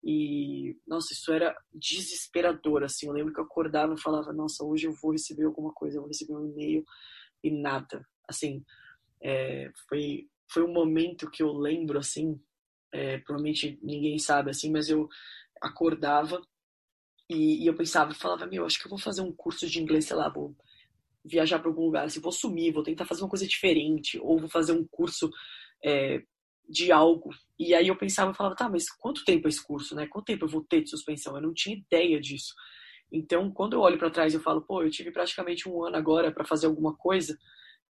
E, 0.03 0.75
nossa, 0.87 1.13
isso 1.13 1.31
era 1.31 1.55
desesperador, 1.71 2.83
assim. 2.83 3.07
Eu 3.07 3.13
lembro 3.13 3.33
que 3.33 3.39
eu 3.39 3.43
acordava 3.43 3.93
e 3.93 4.01
falava, 4.01 4.33
nossa, 4.33 4.63
hoje 4.63 4.87
eu 4.87 4.93
vou 4.93 5.11
receber 5.11 5.43
alguma 5.43 5.71
coisa, 5.71 5.97
eu 5.97 6.01
vou 6.01 6.09
receber 6.09 6.33
um 6.33 6.47
e-mail, 6.47 6.83
e 7.43 7.51
nada. 7.51 8.03
Assim, 8.27 8.63
é, 9.21 9.71
foi, 9.87 10.27
foi 10.51 10.63
um 10.63 10.73
momento 10.73 11.29
que 11.29 11.43
eu 11.43 11.53
lembro, 11.53 11.99
assim, 11.99 12.41
é, 12.91 13.19
provavelmente 13.19 13.79
ninguém 13.83 14.17
sabe, 14.17 14.49
assim, 14.49 14.71
mas 14.71 14.89
eu 14.89 15.07
acordava 15.61 16.41
e, 17.29 17.63
e, 17.63 17.67
eu 17.67 17.75
pensava, 17.75 18.13
falava, 18.13 18.45
meu, 18.45 18.65
acho 18.65 18.79
que 18.79 18.85
eu 18.87 18.89
vou 18.89 18.99
fazer 18.99 19.21
um 19.21 19.31
curso 19.31 19.65
de 19.67 19.81
inglês, 19.81 20.05
sei 20.05 20.17
lá, 20.17 20.27
vou 20.27 20.53
viajar 21.23 21.59
para 21.59 21.69
algum 21.69 21.85
lugar, 21.85 22.05
assim, 22.05 22.19
vou 22.19 22.31
sumir, 22.31 22.73
vou 22.73 22.83
tentar 22.83 23.05
fazer 23.05 23.21
uma 23.21 23.29
coisa 23.29 23.47
diferente, 23.47 24.19
ou 24.19 24.39
vou 24.39 24.49
fazer 24.49 24.73
um 24.73 24.85
curso 24.89 25.29
é, 25.83 26.21
de 26.67 26.91
algo. 26.91 27.29
E 27.57 27.73
aí 27.73 27.87
eu 27.87 27.97
pensava, 27.97 28.33
falava, 28.33 28.55
tá, 28.55 28.67
mas 28.69 28.89
quanto 28.89 29.23
tempo 29.23 29.47
é 29.47 29.49
esse 29.49 29.63
curso, 29.63 29.95
né? 29.95 30.07
Quanto 30.07 30.25
tempo 30.25 30.45
eu 30.45 30.49
vou 30.49 30.63
ter 30.63 30.81
de 30.81 30.89
suspensão? 30.89 31.35
Eu 31.35 31.41
não 31.41 31.53
tinha 31.53 31.77
ideia 31.77 32.19
disso. 32.19 32.53
Então, 33.11 33.51
quando 33.51 33.73
eu 33.73 33.81
olho 33.81 33.97
para 33.97 34.09
trás, 34.09 34.33
eu 34.33 34.39
falo, 34.39 34.61
pô, 34.61 34.81
eu 34.81 34.89
tive 34.89 35.11
praticamente 35.11 35.69
um 35.69 35.83
ano 35.85 35.97
agora 35.97 36.31
para 36.31 36.45
fazer 36.45 36.67
alguma 36.67 36.95
coisa. 36.95 37.37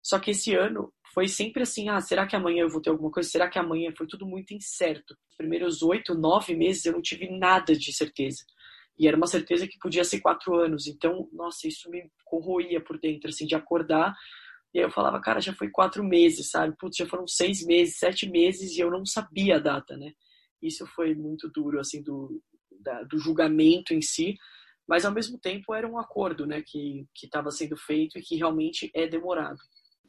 Só 0.02 0.18
que 0.18 0.30
esse 0.30 0.54
ano 0.54 0.92
foi 1.12 1.28
sempre 1.28 1.62
assim, 1.62 1.88
ah, 1.88 2.00
será 2.00 2.26
que 2.26 2.36
amanhã 2.36 2.62
eu 2.62 2.70
vou 2.70 2.80
ter 2.80 2.90
alguma 2.90 3.10
coisa? 3.10 3.28
Será 3.28 3.48
que 3.48 3.58
amanhã? 3.58 3.92
Foi 3.96 4.06
tudo 4.06 4.26
muito 4.26 4.54
incerto. 4.54 5.14
Os 5.28 5.36
primeiros 5.36 5.82
oito, 5.82 6.14
nove 6.14 6.54
meses 6.54 6.84
eu 6.84 6.92
não 6.92 7.02
tive 7.02 7.28
nada 7.28 7.74
de 7.74 7.92
certeza. 7.92 8.44
E 8.98 9.08
era 9.08 9.16
uma 9.16 9.26
certeza 9.26 9.66
que 9.66 9.78
podia 9.78 10.04
ser 10.04 10.20
quatro 10.20 10.54
anos. 10.54 10.86
Então, 10.86 11.28
nossa, 11.32 11.66
isso 11.66 11.90
me 11.90 12.10
corroía 12.24 12.80
por 12.82 12.98
dentro, 12.98 13.30
assim, 13.30 13.46
de 13.46 13.54
acordar. 13.54 14.14
E 14.72 14.78
aí 14.78 14.84
eu 14.84 14.90
falava, 14.90 15.20
cara, 15.20 15.40
já 15.40 15.52
foi 15.52 15.68
quatro 15.70 16.04
meses, 16.04 16.50
sabe? 16.50 16.76
Putz, 16.78 16.96
já 16.96 17.06
foram 17.06 17.26
seis 17.26 17.64
meses, 17.64 17.98
sete 17.98 18.28
meses 18.28 18.76
e 18.76 18.80
eu 18.80 18.90
não 18.90 19.04
sabia 19.04 19.56
a 19.56 19.58
data, 19.58 19.96
né? 19.96 20.12
Isso 20.62 20.86
foi 20.86 21.14
muito 21.14 21.48
duro, 21.48 21.80
assim, 21.80 22.02
do, 22.02 22.40
da, 22.82 23.02
do 23.04 23.18
julgamento 23.18 23.92
em 23.94 24.02
si. 24.02 24.36
Mas, 24.86 25.04
ao 25.04 25.12
mesmo 25.12 25.38
tempo, 25.38 25.74
era 25.74 25.88
um 25.88 25.98
acordo, 25.98 26.46
né? 26.46 26.62
Que 26.64 27.06
estava 27.22 27.50
sendo 27.50 27.76
feito 27.76 28.18
e 28.18 28.22
que 28.22 28.36
realmente 28.36 28.90
é 28.94 29.08
demorado. 29.08 29.58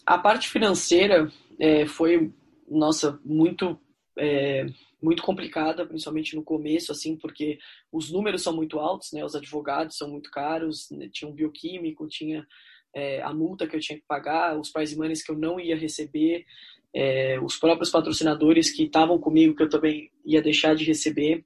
A 0.06 0.18
parte 0.18 0.50
financeira 0.50 1.32
é, 1.60 1.86
foi, 1.86 2.32
nossa, 2.70 3.20
muito, 3.24 3.80
é, 4.18 4.66
muito 5.02 5.22
complicada, 5.24 5.86
principalmente 5.86 6.36
no 6.36 6.44
começo, 6.44 6.92
assim, 6.92 7.16
porque 7.16 7.60
os 7.92 8.12
números 8.12 8.42
são 8.42 8.54
muito 8.56 8.80
altos, 8.80 9.12
né? 9.14 9.24
Os 9.24 9.36
advogados 9.36 9.98
são 9.98 10.10
muito 10.10 10.32
caros, 10.32 10.90
né, 10.92 11.10
tinha 11.12 11.30
um 11.30 11.34
bioquímico, 11.34 12.08
tinha 12.08 12.46
é, 12.96 13.22
a 13.22 13.34
multa 13.34 13.68
que 13.68 13.76
eu 13.76 13.80
tinha 13.80 13.98
que 13.98 14.06
pagar, 14.08 14.60
os 14.60 14.72
prize 14.72 14.98
monies 14.98 15.24
que 15.24 15.32
eu 15.32 15.38
não 15.38 15.60
ia 15.60 15.76
receber, 15.76 16.46
é, 16.94 17.40
os 17.40 17.58
próprios 17.58 17.90
patrocinadores 17.90 18.72
que 18.72 18.84
estavam 18.84 19.18
comigo 19.18 19.56
que 19.56 19.64
eu 19.64 19.70
também 19.70 20.12
ia 20.26 20.42
deixar 20.42 20.76
de 20.76 20.84
receber. 20.84 21.46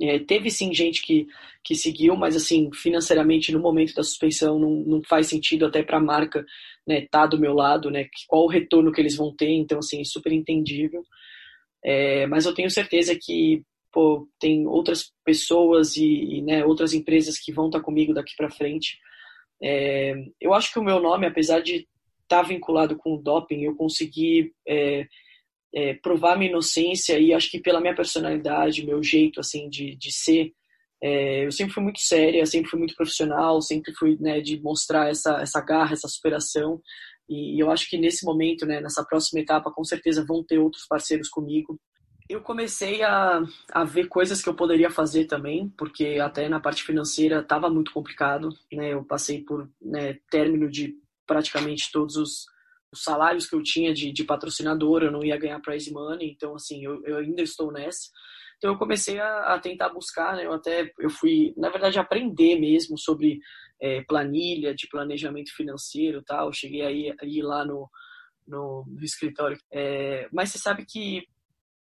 É, 0.00 0.18
teve 0.18 0.50
sim 0.50 0.72
gente 0.72 1.02
que, 1.02 1.26
que 1.62 1.74
seguiu, 1.74 2.16
mas 2.16 2.34
assim, 2.34 2.70
financeiramente 2.72 3.52
no 3.52 3.60
momento 3.60 3.94
da 3.94 4.02
suspensão 4.02 4.58
não, 4.58 4.70
não 4.70 5.02
faz 5.02 5.26
sentido 5.26 5.66
até 5.66 5.82
para 5.82 5.98
a 5.98 6.02
marca 6.02 6.44
né, 6.86 7.06
tá 7.10 7.26
do 7.26 7.38
meu 7.38 7.52
lado, 7.52 7.90
né, 7.90 8.08
qual 8.26 8.44
o 8.44 8.48
retorno 8.48 8.92
que 8.92 9.00
eles 9.00 9.16
vão 9.16 9.34
ter, 9.34 9.50
então 9.50 9.78
assim, 9.78 10.02
super 10.04 10.32
entendível. 10.32 11.02
É, 11.84 12.26
mas 12.26 12.46
eu 12.46 12.54
tenho 12.54 12.70
certeza 12.70 13.16
que 13.20 13.62
pô, 13.92 14.26
tem 14.38 14.66
outras 14.66 15.12
pessoas 15.24 15.96
e, 15.96 16.38
e 16.38 16.42
né, 16.42 16.64
outras 16.64 16.94
empresas 16.94 17.38
que 17.38 17.52
vão 17.52 17.66
estar 17.66 17.80
tá 17.80 17.84
comigo 17.84 18.14
daqui 18.14 18.34
para 18.36 18.50
frente. 18.50 18.98
É, 19.62 20.14
eu 20.40 20.54
acho 20.54 20.72
que 20.72 20.78
o 20.78 20.84
meu 20.84 21.00
nome, 21.00 21.26
apesar 21.26 21.60
de 21.60 21.86
estar 22.22 22.42
tá 22.42 22.42
vinculado 22.42 22.96
com 22.96 23.14
o 23.14 23.22
doping, 23.22 23.64
eu 23.64 23.76
consegui 23.76 24.52
é, 25.74 25.94
provar 25.94 26.36
minha 26.36 26.50
inocência 26.50 27.18
e 27.18 27.32
acho 27.32 27.50
que 27.50 27.60
pela 27.60 27.80
minha 27.80 27.94
personalidade, 27.94 28.84
meu 28.84 29.02
jeito 29.02 29.40
assim 29.40 29.68
de, 29.68 29.96
de 29.96 30.12
ser, 30.12 30.52
é, 31.02 31.46
eu 31.46 31.52
sempre 31.52 31.72
fui 31.72 31.82
muito 31.82 32.00
séria, 32.00 32.44
sempre 32.44 32.70
fui 32.70 32.78
muito 32.78 32.94
profissional, 32.94 33.60
sempre 33.62 33.92
fui 33.94 34.18
né, 34.20 34.40
de 34.40 34.60
mostrar 34.60 35.08
essa, 35.08 35.40
essa 35.40 35.60
garra, 35.60 35.94
essa 35.94 36.08
superação. 36.08 36.80
E, 37.28 37.56
e 37.56 37.60
eu 37.60 37.70
acho 37.70 37.88
que 37.88 37.96
nesse 37.96 38.24
momento, 38.24 38.66
né, 38.66 38.80
nessa 38.80 39.04
próxima 39.04 39.40
etapa, 39.40 39.72
com 39.72 39.84
certeza 39.84 40.24
vão 40.26 40.44
ter 40.44 40.58
outros 40.58 40.86
parceiros 40.86 41.28
comigo. 41.28 41.80
Eu 42.28 42.42
comecei 42.42 43.02
a, 43.02 43.42
a 43.72 43.84
ver 43.84 44.08
coisas 44.08 44.42
que 44.42 44.48
eu 44.48 44.54
poderia 44.54 44.90
fazer 44.90 45.24
também, 45.24 45.68
porque 45.76 46.18
até 46.22 46.48
na 46.48 46.60
parte 46.60 46.82
financeira 46.82 47.40
estava 47.40 47.70
muito 47.70 47.92
complicado. 47.92 48.50
Né? 48.70 48.92
Eu 48.92 49.02
passei 49.02 49.42
por 49.42 49.68
né, 49.80 50.18
término 50.30 50.70
de 50.70 50.94
praticamente 51.26 51.90
todos 51.90 52.16
os, 52.16 52.44
os 52.92 53.02
salários 53.02 53.48
que 53.48 53.54
eu 53.54 53.62
tinha 53.62 53.92
de, 53.94 54.12
de 54.12 54.24
patrocinador, 54.24 55.02
eu 55.02 55.12
não 55.12 55.24
ia 55.24 55.36
ganhar 55.36 55.60
prize 55.60 55.92
money, 55.92 56.30
então 56.30 56.54
assim, 56.54 56.84
eu, 56.84 57.02
eu 57.04 57.18
ainda 57.18 57.42
estou 57.42 57.72
nessa. 57.72 58.08
Então 58.56 58.72
eu 58.72 58.78
comecei 58.78 59.18
a, 59.18 59.54
a, 59.54 59.58
tentar 59.58 59.88
buscar, 59.88 60.36
né? 60.36 60.44
eu 60.44 60.52
até 60.52 60.92
eu 60.98 61.08
fui, 61.08 61.54
na 61.56 61.70
verdade, 61.70 61.98
aprender 61.98 62.58
mesmo 62.58 62.98
sobre 62.98 63.40
é, 63.80 64.02
planilha 64.02 64.74
de 64.74 64.86
planejamento 64.86 65.54
financeiro 65.54 66.22
tal, 66.22 66.48
eu 66.48 66.52
cheguei 66.52 66.82
aí, 66.82 67.14
aí 67.20 67.40
lá 67.40 67.64
no, 67.64 67.88
no, 68.46 68.84
no 68.86 69.02
escritório. 69.02 69.58
É, 69.72 70.28
mas 70.30 70.50
você 70.50 70.58
sabe 70.58 70.84
que 70.84 71.26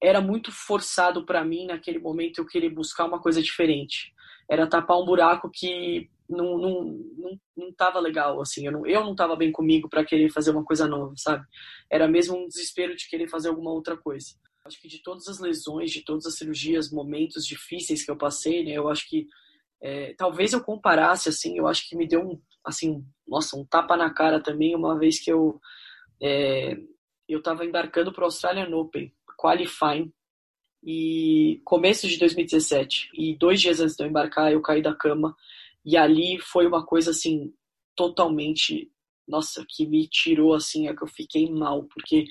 era 0.02 0.22
muito 0.22 0.52
forçado 0.52 1.26
para 1.26 1.44
mim 1.44 1.66
naquele 1.66 2.00
momento 2.00 2.40
eu 2.40 2.46
querer 2.46 2.70
buscar 2.70 3.06
uma 3.06 3.20
coisa 3.20 3.42
diferente. 3.42 4.14
Era 4.50 4.68
tapar 4.68 4.98
um 4.98 5.06
buraco 5.06 5.50
que 5.54 6.10
não, 6.30 6.58
não, 6.58 6.84
não, 7.18 7.40
não 7.58 8.02
legal, 8.02 8.40
assim, 8.42 8.66
eu 8.66 8.72
não, 8.72 8.86
eu 8.86 9.04
não 9.04 9.16
tava 9.16 9.36
bem 9.36 9.52
comigo 9.52 9.90
para 9.90 10.06
querer 10.06 10.30
fazer 10.32 10.52
uma 10.52 10.64
coisa 10.64 10.88
nova, 10.88 11.14
sabe? 11.18 11.46
Era 11.90 12.08
mesmo 12.08 12.38
um 12.38 12.48
desespero 12.48 12.96
de 12.96 13.10
querer 13.10 13.28
fazer 13.28 13.50
alguma 13.50 13.72
outra 13.72 13.98
coisa. 13.98 14.28
Acho 14.66 14.80
que 14.80 14.88
de 14.88 15.02
todas 15.02 15.28
as 15.28 15.40
lesões, 15.40 15.92
de 15.92 16.04
todas 16.04 16.26
as 16.26 16.36
cirurgias, 16.36 16.92
momentos 16.92 17.46
difíceis 17.46 18.04
que 18.04 18.12
eu 18.12 18.18
passei, 18.18 18.64
né, 18.64 18.72
eu 18.72 18.88
acho 18.90 19.08
que 19.10 19.28
é, 19.82 20.14
talvez 20.16 20.54
eu 20.54 20.62
comparasse, 20.62 21.30
assim, 21.30 21.58
eu 21.58 21.68
acho 21.68 21.88
que 21.88 21.96
me 21.96 22.08
deu 22.08 22.22
um, 22.22 22.40
assim, 22.64 23.04
nossa, 23.28 23.58
um 23.58 23.66
tapa 23.66 23.96
na 23.96 24.14
cara 24.14 24.42
também, 24.42 24.76
uma 24.76 24.98
vez 24.98 25.24
que 25.24 25.32
eu 25.32 25.60
é, 26.22 26.76
eu 27.28 27.42
tava 27.42 27.66
embarcando 27.66 28.12
para 28.12 28.24
o 28.24 28.26
Australian 28.26 28.76
Open, 28.76 29.14
qualifying, 29.38 30.12
e 30.92 31.62
começo 31.64 32.08
de 32.08 32.18
2017, 32.18 33.12
e 33.14 33.38
dois 33.38 33.62
dias 33.62 33.80
antes 33.80 33.96
de 33.96 34.04
eu 34.04 34.08
embarcar, 34.08 34.52
eu 34.52 34.60
caí 34.60 34.82
da 34.82 34.96
cama. 34.96 35.36
E 35.86 35.96
ali 35.96 36.40
foi 36.40 36.66
uma 36.66 36.84
coisa 36.84 37.12
assim, 37.12 37.54
totalmente, 37.96 38.92
nossa, 39.28 39.64
que 39.70 39.86
me 39.86 40.08
tirou 40.08 40.52
assim, 40.52 40.88
é 40.88 40.96
que 40.96 41.04
eu 41.04 41.08
fiquei 41.08 41.48
mal, 41.48 41.84
porque 41.84 42.26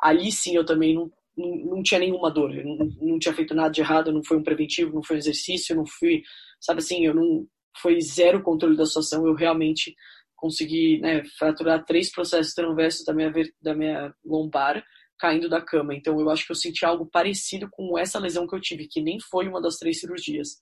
ali 0.00 0.30
sim 0.30 0.54
eu 0.54 0.64
também 0.64 0.94
não, 0.94 1.10
não, 1.36 1.56
não 1.56 1.82
tinha 1.82 1.98
nenhuma 1.98 2.30
dor, 2.30 2.54
eu 2.54 2.64
não, 2.64 2.88
não 3.00 3.18
tinha 3.18 3.34
feito 3.34 3.52
nada 3.52 3.70
de 3.70 3.80
errado, 3.80 4.12
não 4.12 4.22
foi 4.22 4.36
um 4.36 4.44
preventivo, 4.44 4.94
não 4.94 5.02
foi 5.02 5.16
um 5.16 5.18
exercício, 5.18 5.74
não 5.74 5.84
fui, 5.84 6.22
sabe 6.60 6.78
assim, 6.78 7.04
eu 7.04 7.14
não, 7.14 7.44
foi 7.82 8.00
zero 8.00 8.44
controle 8.44 8.76
da 8.76 8.86
situação, 8.86 9.26
eu 9.26 9.34
realmente 9.34 9.92
consegui 10.36 11.00
né, 11.00 11.24
fraturar 11.36 11.84
três 11.84 12.12
processos 12.12 12.54
transversos 12.54 13.04
da 13.04 13.12
minha, 13.12 13.32
da 13.60 13.74
minha 13.74 14.14
lombar, 14.24 14.84
caindo 15.24 15.48
da 15.48 15.62
cama. 15.62 15.94
Então 15.94 16.20
eu 16.20 16.28
acho 16.28 16.44
que 16.44 16.52
eu 16.52 16.56
senti 16.56 16.84
algo 16.84 17.06
parecido 17.06 17.66
com 17.70 17.98
essa 17.98 18.18
lesão 18.18 18.46
que 18.46 18.54
eu 18.54 18.60
tive, 18.60 18.86
que 18.86 19.00
nem 19.00 19.18
foi 19.18 19.48
uma 19.48 19.60
das 19.60 19.78
três 19.78 19.98
cirurgias, 19.98 20.58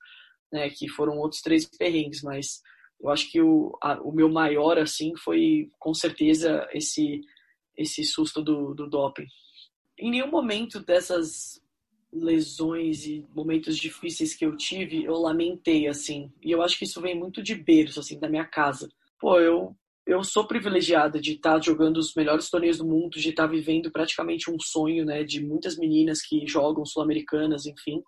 né? 0.53 0.70
Que 0.70 0.88
foram 0.88 1.18
outros 1.18 1.40
três 1.40 1.68
perrengues, 1.68 2.22
mas 2.22 2.62
eu 3.01 3.11
acho 3.11 3.29
que 3.29 3.40
o, 3.40 3.77
a, 3.83 4.01
o 4.01 4.12
meu 4.12 4.29
maior, 4.29 4.79
assim, 4.79 5.16
foi 5.16 5.68
com 5.81 5.92
certeza 5.92 6.68
esse, 6.72 7.20
esse 7.77 8.05
susto 8.05 8.40
do, 8.40 8.72
do 8.72 8.88
doping. 8.88 9.27
Em 9.98 10.12
nenhum 10.12 10.31
momento 10.31 10.79
dessas 10.79 11.61
lesões 12.12 13.05
e 13.05 13.27
momentos 13.35 13.77
difíceis 13.77 14.33
que 14.33 14.46
eu 14.46 14.57
tive, 14.57 15.03
eu 15.03 15.14
lamentei, 15.14 15.88
assim. 15.88 16.31
E 16.40 16.53
eu 16.53 16.62
acho 16.62 16.79
que 16.79 16.85
isso 16.85 17.01
vem 17.01 17.18
muito 17.18 17.42
de 17.42 17.57
berço, 17.57 17.98
assim, 17.98 18.20
da 18.20 18.29
minha 18.29 18.44
casa. 18.44 18.88
Pô, 19.18 19.40
eu 19.40 19.75
eu 20.07 20.23
sou 20.25 20.47
privilegiada 20.47 21.21
de 21.21 21.33
estar 21.33 21.62
jogando 21.62 21.99
os 21.99 22.15
melhores 22.15 22.51
torneios 22.51 22.79
do 22.79 22.87
mundo, 22.87 23.19
de 23.19 23.31
estar 23.31 23.47
vivendo 23.47 23.91
praticamente 23.91 24.51
um 24.51 24.59
sonho, 24.61 25.05
né, 25.05 25.23
de 25.23 25.45
muitas 25.45 25.77
meninas 25.77 26.21
que 26.21 26.47
jogam 26.47 26.85
sul-americanas, 26.85 27.67
enfim. 27.67 28.03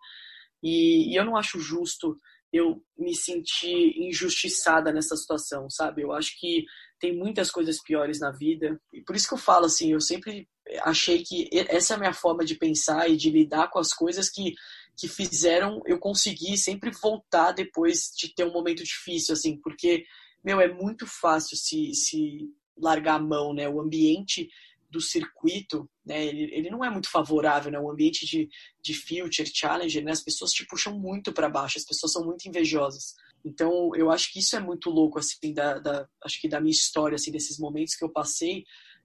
E, 0.62 1.12
e, 1.12 1.16
eu 1.16 1.24
não 1.24 1.36
acho 1.36 1.60
justo 1.60 2.18
eu 2.52 2.82
me 2.96 3.14
sentir 3.14 3.94
injustiçada 3.98 4.92
nessa 4.92 5.16
situação, 5.16 5.68
sabe? 5.68 6.02
Eu 6.02 6.12
acho 6.12 6.38
que 6.38 6.64
tem 7.00 7.16
muitas 7.16 7.50
coisas 7.50 7.82
piores 7.82 8.20
na 8.20 8.30
vida. 8.30 8.80
E 8.92 9.00
por 9.02 9.16
isso 9.16 9.26
que 9.26 9.34
eu 9.34 9.38
falo 9.38 9.66
assim, 9.66 9.92
eu 9.92 10.00
sempre 10.00 10.48
achei 10.82 11.22
que 11.22 11.48
essa 11.52 11.94
é 11.94 11.96
a 11.96 11.98
minha 11.98 12.12
forma 12.12 12.44
de 12.44 12.54
pensar 12.54 13.10
e 13.10 13.16
de 13.16 13.28
lidar 13.28 13.68
com 13.70 13.78
as 13.78 13.92
coisas 13.92 14.30
que 14.30 14.54
que 14.96 15.08
fizeram 15.08 15.82
eu 15.86 15.98
conseguir 15.98 16.56
sempre 16.56 16.90
voltar 16.90 17.52
depois 17.52 18.12
de 18.16 18.32
ter 18.32 18.44
um 18.44 18.52
momento 18.52 18.84
difícil, 18.84 19.32
assim, 19.32 19.60
porque 19.60 20.04
meu, 20.44 20.60
é 20.60 20.72
muito 20.72 21.06
fácil 21.06 21.56
se, 21.56 21.94
se 21.94 22.50
largar 22.76 23.16
a 23.16 23.22
mão, 23.22 23.54
né? 23.54 23.68
O 23.68 23.80
ambiente 23.80 24.48
do 24.90 25.00
circuito, 25.00 25.88
né? 26.04 26.24
Ele, 26.24 26.54
ele 26.54 26.70
não 26.70 26.84
é 26.84 26.90
muito 26.90 27.10
favorável, 27.10 27.72
né? 27.72 27.78
O 27.78 27.90
ambiente 27.90 28.26
de, 28.26 28.48
de 28.80 28.94
Future, 28.94 29.50
Challenger, 29.52 30.04
né? 30.04 30.12
As 30.12 30.22
pessoas 30.22 30.52
te 30.52 30.66
puxam 30.66 30.98
muito 30.98 31.32
para 31.32 31.48
baixo, 31.48 31.78
as 31.78 31.84
pessoas 31.84 32.12
são 32.12 32.24
muito 32.24 32.46
invejosas. 32.46 33.14
Então, 33.44 33.94
eu 33.94 34.10
acho 34.10 34.32
que 34.32 34.38
isso 34.38 34.56
é 34.56 34.60
muito 34.60 34.88
louco, 34.90 35.18
assim, 35.18 35.52
da, 35.52 35.78
da, 35.78 36.08
acho 36.24 36.40
que 36.40 36.48
da 36.48 36.60
minha 36.60 36.72
história, 36.72 37.16
assim, 37.16 37.30
desses 37.30 37.58
momentos 37.58 37.94
que 37.94 38.04
eu 38.04 38.08
passei, 38.08 38.64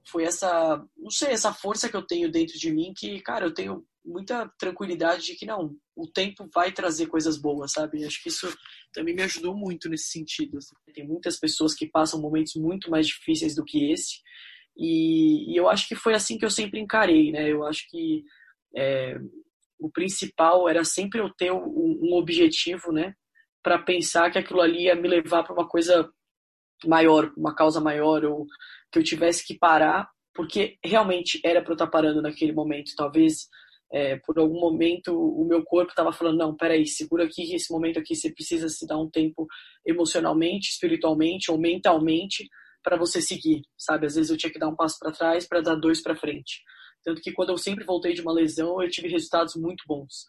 foi 0.10 0.24
essa, 0.24 0.84
não 0.98 1.10
sei, 1.10 1.30
essa 1.30 1.54
força 1.54 1.90
que 1.90 1.96
eu 1.96 2.06
tenho 2.06 2.32
dentro 2.32 2.58
de 2.58 2.72
mim 2.72 2.94
que, 2.96 3.20
cara, 3.22 3.46
eu 3.46 3.54
tenho 3.54 3.86
muita 4.10 4.52
tranquilidade 4.58 5.26
de 5.26 5.36
que 5.36 5.46
não, 5.46 5.76
o 5.96 6.08
tempo 6.08 6.50
vai 6.54 6.72
trazer 6.72 7.08
coisas 7.08 7.38
boas, 7.38 7.72
sabe? 7.74 8.04
Acho 8.04 8.22
que 8.22 8.30
isso 8.30 8.48
também 8.92 9.16
me 9.16 9.22
ajudou 9.22 9.56
muito 9.56 9.88
nesse 9.88 10.10
sentido. 10.10 10.58
Assim. 10.58 10.76
Tem 10.94 11.08
muitas 11.08 11.40
pessoas 11.40 11.74
que 11.74 11.88
passam 11.88 12.20
momentos 12.20 12.56
muito 12.56 12.90
mais 12.90 13.08
difíceis 13.08 13.56
do 13.56 13.64
que 13.64 13.92
esse, 13.92 14.18
e, 14.80 15.52
e 15.52 15.58
eu 15.58 15.70
acho 15.70 15.88
que 15.88 15.96
foi 15.96 16.14
assim 16.14 16.38
que 16.38 16.46
eu 16.46 16.50
sempre 16.50 16.80
encarei, 16.80 17.32
né? 17.32 17.52
Eu 17.52 17.66
acho 17.66 17.86
que 17.90 18.24
é, 18.76 19.18
o 19.78 19.92
principal 19.92 20.70
era 20.70 20.86
sempre 20.86 21.20
eu 21.20 21.30
ter 21.34 21.52
um, 21.52 22.00
um 22.02 22.14
objetivo, 22.14 22.92
né? 22.92 23.14
Para 23.62 23.78
pensar 23.78 24.32
que 24.32 24.38
aquilo 24.38 24.62
ali 24.62 24.84
ia 24.84 24.96
me 24.96 25.08
levar 25.08 25.44
para 25.44 25.54
uma 25.54 25.68
coisa 25.68 26.10
maior, 26.86 27.32
uma 27.36 27.54
causa 27.54 27.82
maior, 27.82 28.24
ou 28.24 28.48
que 28.90 29.00
eu 29.00 29.04
tivesse 29.04 29.46
que 29.46 29.58
parar, 29.58 30.10
porque 30.34 30.78
realmente 30.84 31.42
era 31.44 31.62
para 31.62 31.72
eu 31.72 31.76
estar 31.76 31.88
parando 31.88 32.22
naquele 32.22 32.54
momento. 32.54 32.96
Talvez 32.96 33.50
é, 33.92 34.18
por 34.18 34.38
algum 34.38 34.60
momento 34.60 35.18
o 35.18 35.44
meu 35.46 35.64
corpo 35.64 35.90
estava 35.90 36.14
falando 36.14 36.38
não 36.38 36.56
peraí 36.56 36.86
segura 36.86 37.26
aqui 37.26 37.56
esse 37.56 37.72
momento 37.72 38.00
aqui 38.00 38.16
você 38.16 38.32
precisa 38.32 38.70
se 38.70 38.86
dar 38.86 39.00
um 39.00 39.10
tempo 39.10 39.48
emocionalmente 39.86 40.70
espiritualmente 40.70 41.50
ou 41.50 41.58
mentalmente 41.58 42.48
para 42.84 42.98
você 42.98 43.22
seguir 43.22 43.64
sabe? 43.78 44.06
Às 44.06 44.16
vezes 44.16 44.30
eu 44.30 44.38
tinha 44.38 44.52
que 44.52 44.60
dar 44.60 44.70
um 44.70 44.76
passo 44.76 44.98
para 45.00 45.12
trás 45.12 45.48
para 45.48 45.62
dar 45.62 45.76
dois 45.76 46.02
para 46.02 46.16
frente. 46.16 46.62
Tanto 47.04 47.22
que 47.22 47.32
quando 47.32 47.50
eu 47.50 47.58
sempre 47.58 47.84
voltei 47.84 48.14
de 48.14 48.22
uma 48.22 48.32
lesão 48.32 48.82
eu 48.82 48.90
tive 48.90 49.08
resultados 49.08 49.56
muito 49.56 49.84
bons. 49.88 50.28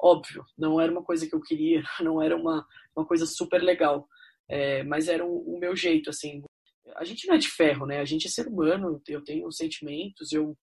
Óbvio 0.00 0.44
não 0.56 0.80
era 0.80 0.92
uma 0.92 1.02
coisa 1.02 1.26
que 1.26 1.34
eu 1.34 1.40
queria 1.40 1.82
não 2.00 2.22
era 2.22 2.36
uma 2.36 2.64
uma 2.94 3.04
coisa 3.04 3.26
super 3.26 3.60
legal. 3.60 4.06
É, 4.48 4.84
mas 4.84 5.08
era 5.08 5.24
o 5.24 5.58
meu 5.60 5.74
jeito 5.74 6.10
assim. 6.10 6.42
A 6.96 7.04
gente 7.04 7.26
não 7.26 7.34
é 7.34 7.38
de 7.38 7.48
ferro 7.48 7.86
né? 7.86 7.98
A 7.98 8.04
gente 8.04 8.28
é 8.28 8.30
ser 8.30 8.46
humano 8.46 9.02
eu 9.08 9.24
tenho 9.24 9.50
sentimentos 9.50 10.32
eu 10.32 10.56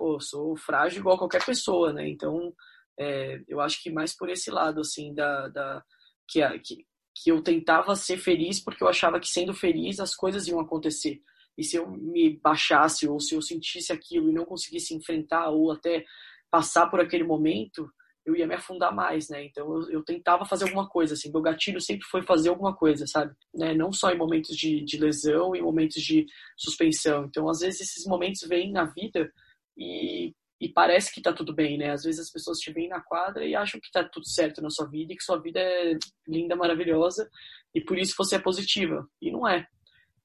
pô, 0.00 0.18
sou 0.18 0.56
frágil 0.56 1.00
igual 1.00 1.18
qualquer 1.18 1.44
pessoa, 1.44 1.92
né? 1.92 2.08
Então, 2.08 2.54
é, 2.98 3.38
eu 3.46 3.60
acho 3.60 3.82
que 3.82 3.90
mais 3.90 4.16
por 4.16 4.30
esse 4.30 4.50
lado, 4.50 4.80
assim, 4.80 5.12
da, 5.12 5.48
da 5.48 5.84
que, 6.26 6.40
que, 6.60 6.86
que 7.14 7.30
eu 7.30 7.42
tentava 7.42 7.94
ser 7.94 8.16
feliz 8.16 8.58
porque 8.58 8.82
eu 8.82 8.88
achava 8.88 9.20
que 9.20 9.28
sendo 9.28 9.52
feliz 9.52 10.00
as 10.00 10.14
coisas 10.16 10.48
iam 10.48 10.58
acontecer. 10.58 11.20
E 11.58 11.62
se 11.62 11.76
eu 11.76 11.90
me 11.90 12.40
baixasse 12.42 13.06
ou 13.06 13.20
se 13.20 13.34
eu 13.34 13.42
sentisse 13.42 13.92
aquilo 13.92 14.30
e 14.30 14.32
não 14.32 14.46
conseguisse 14.46 14.94
enfrentar 14.94 15.50
ou 15.50 15.70
até 15.70 16.02
passar 16.50 16.86
por 16.86 16.98
aquele 16.98 17.24
momento, 17.24 17.86
eu 18.24 18.34
ia 18.34 18.46
me 18.46 18.54
afundar 18.54 18.94
mais, 18.94 19.28
né? 19.28 19.44
Então 19.44 19.70
eu, 19.74 19.90
eu, 19.90 20.02
tentava 20.02 20.46
fazer 20.46 20.64
alguma 20.64 20.88
coisa, 20.88 21.12
assim, 21.12 21.30
meu 21.30 21.42
gatilho 21.42 21.80
sempre 21.80 22.06
foi 22.06 22.22
fazer 22.22 22.48
alguma 22.48 22.74
coisa, 22.74 23.06
sabe? 23.06 23.34
Né? 23.54 23.74
Não 23.74 23.92
só 23.92 24.10
em 24.10 24.16
momentos 24.16 24.56
de, 24.56 24.82
de 24.82 24.96
lesão, 24.96 25.54
em 25.54 25.60
momentos 25.60 26.02
de 26.02 26.24
suspensão. 26.56 27.26
Então, 27.26 27.50
às 27.50 27.60
vezes 27.60 27.82
esses 27.82 28.06
momentos 28.06 28.40
vêm 28.48 28.72
na 28.72 28.84
vida 28.84 29.30
e, 29.76 30.34
e 30.60 30.68
parece 30.68 31.12
que 31.12 31.22
tá 31.22 31.32
tudo 31.32 31.54
bem, 31.54 31.78
né? 31.78 31.90
Às 31.90 32.02
vezes 32.04 32.20
as 32.20 32.30
pessoas 32.30 32.58
te 32.58 32.72
veem 32.72 32.88
na 32.88 33.00
quadra 33.00 33.44
e 33.44 33.54
acham 33.54 33.80
que 33.80 33.90
tá 33.90 34.04
tudo 34.04 34.28
certo 34.28 34.60
na 34.60 34.70
sua 34.70 34.86
vida 34.86 35.12
e 35.12 35.16
que 35.16 35.24
sua 35.24 35.40
vida 35.40 35.58
é 35.58 35.98
linda, 36.28 36.54
maravilhosa 36.54 37.28
e 37.74 37.80
por 37.80 37.98
isso 37.98 38.14
você 38.16 38.36
é 38.36 38.38
positiva. 38.38 39.06
E 39.22 39.30
não 39.30 39.48
é. 39.48 39.66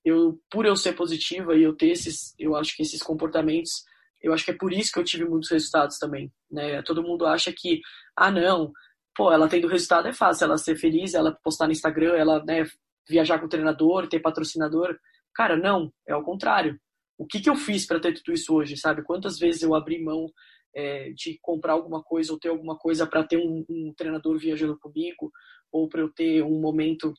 Eu, 0.04 0.40
por 0.52 0.66
eu 0.66 0.76
ser 0.76 0.94
positiva 0.94 1.56
e 1.56 1.64
eu 1.64 1.76
ter 1.76 1.88
esses, 1.88 2.36
eu 2.38 2.56
acho 2.56 2.76
que 2.76 2.84
esses 2.84 3.02
comportamentos, 3.02 3.72
eu 4.22 4.34
acho 4.34 4.46
que 4.46 4.52
é 4.52 4.58
por 4.58 4.74
isso 4.74 4.92
que 4.92 5.00
eu 5.00 5.04
tive 5.04 5.26
muitos 5.26 5.50
resultados 5.50 5.98
também, 5.98 6.32
né? 6.52 6.82
Todo 6.84 7.02
mundo 7.02 7.26
acha 7.26 7.52
que, 7.56 7.82
ah, 8.16 8.30
não, 8.30 8.72
pô, 9.16 9.32
ela 9.32 9.48
tendo 9.48 9.68
resultado 9.68 10.08
é 10.08 10.14
fácil, 10.14 10.46
ela 10.46 10.58
ser 10.58 10.76
feliz, 10.76 11.14
ela 11.14 11.32
postar 11.44 11.66
no 11.66 11.72
Instagram, 11.72 12.14
ela, 12.16 12.44
né, 12.44 12.66
viajar 13.10 13.40
com 13.40 13.46
o 13.46 13.50
treinador, 13.50 14.08
ter 14.08 14.20
patrocinador. 14.20 14.98
Cara, 15.34 15.58
não, 15.58 15.92
é 16.08 16.14
ao 16.14 16.24
contrário 16.24 16.80
o 17.18 17.26
que, 17.26 17.40
que 17.40 17.50
eu 17.50 17.56
fiz 17.56 17.86
para 17.86 18.00
ter 18.00 18.14
tudo 18.14 18.34
isso 18.34 18.54
hoje, 18.54 18.78
sabe? 18.78 19.04
Quantas 19.04 19.40
vezes 19.40 19.62
eu 19.62 19.74
abri 19.74 20.04
mão 20.04 20.30
é, 20.76 21.12
de 21.12 21.40
comprar 21.42 21.74
alguma 21.74 22.04
coisa 22.04 22.34
ou 22.34 22.40
ter 22.40 22.50
alguma 22.50 22.78
coisa 22.78 23.08
para 23.08 23.24
ter 23.24 23.38
um, 23.38 23.66
um, 23.70 23.94
treinador 23.96 24.38
viajando 24.38 24.78
comigo, 24.78 25.32
ou 25.72 25.88
para 25.88 26.02
eu 26.02 26.12
ter 26.12 26.44
um 26.44 26.60
momento, 26.60 27.14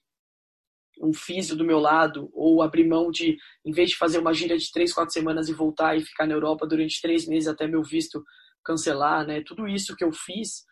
um 1.01 1.13
físio 1.15 1.57
do 1.57 1.65
meu 1.65 1.79
lado, 1.79 2.29
ou 2.35 2.63
abrir 2.63 2.87
mão 2.87 3.11
de, 3.11 3.37
em 3.65 3.73
vez 3.73 3.91
de 3.91 3.97
fazer 3.97 4.19
uma 4.19 4.35
gira 4.35 4.57
de 4.57 4.71
três, 4.71 4.93
quatro 4.93 5.13
semanas 5.13 5.49
e 5.49 5.55
voltar 5.55 5.97
e 5.97 6.05
ficar 6.05 6.27
na 6.27 6.35
Europa 6.35 6.67
durante 6.67 7.01
três 7.01 7.27
meses 7.27 7.49
até 7.49 7.67
meu 7.67 7.83
visto 7.83 8.23
cancelar, 8.63 9.27
né? 9.27 9.43
Tudo 9.43 9.67
isso 9.67 9.97
que 9.97 10.05
eu 10.05 10.13
fiz 10.13 10.65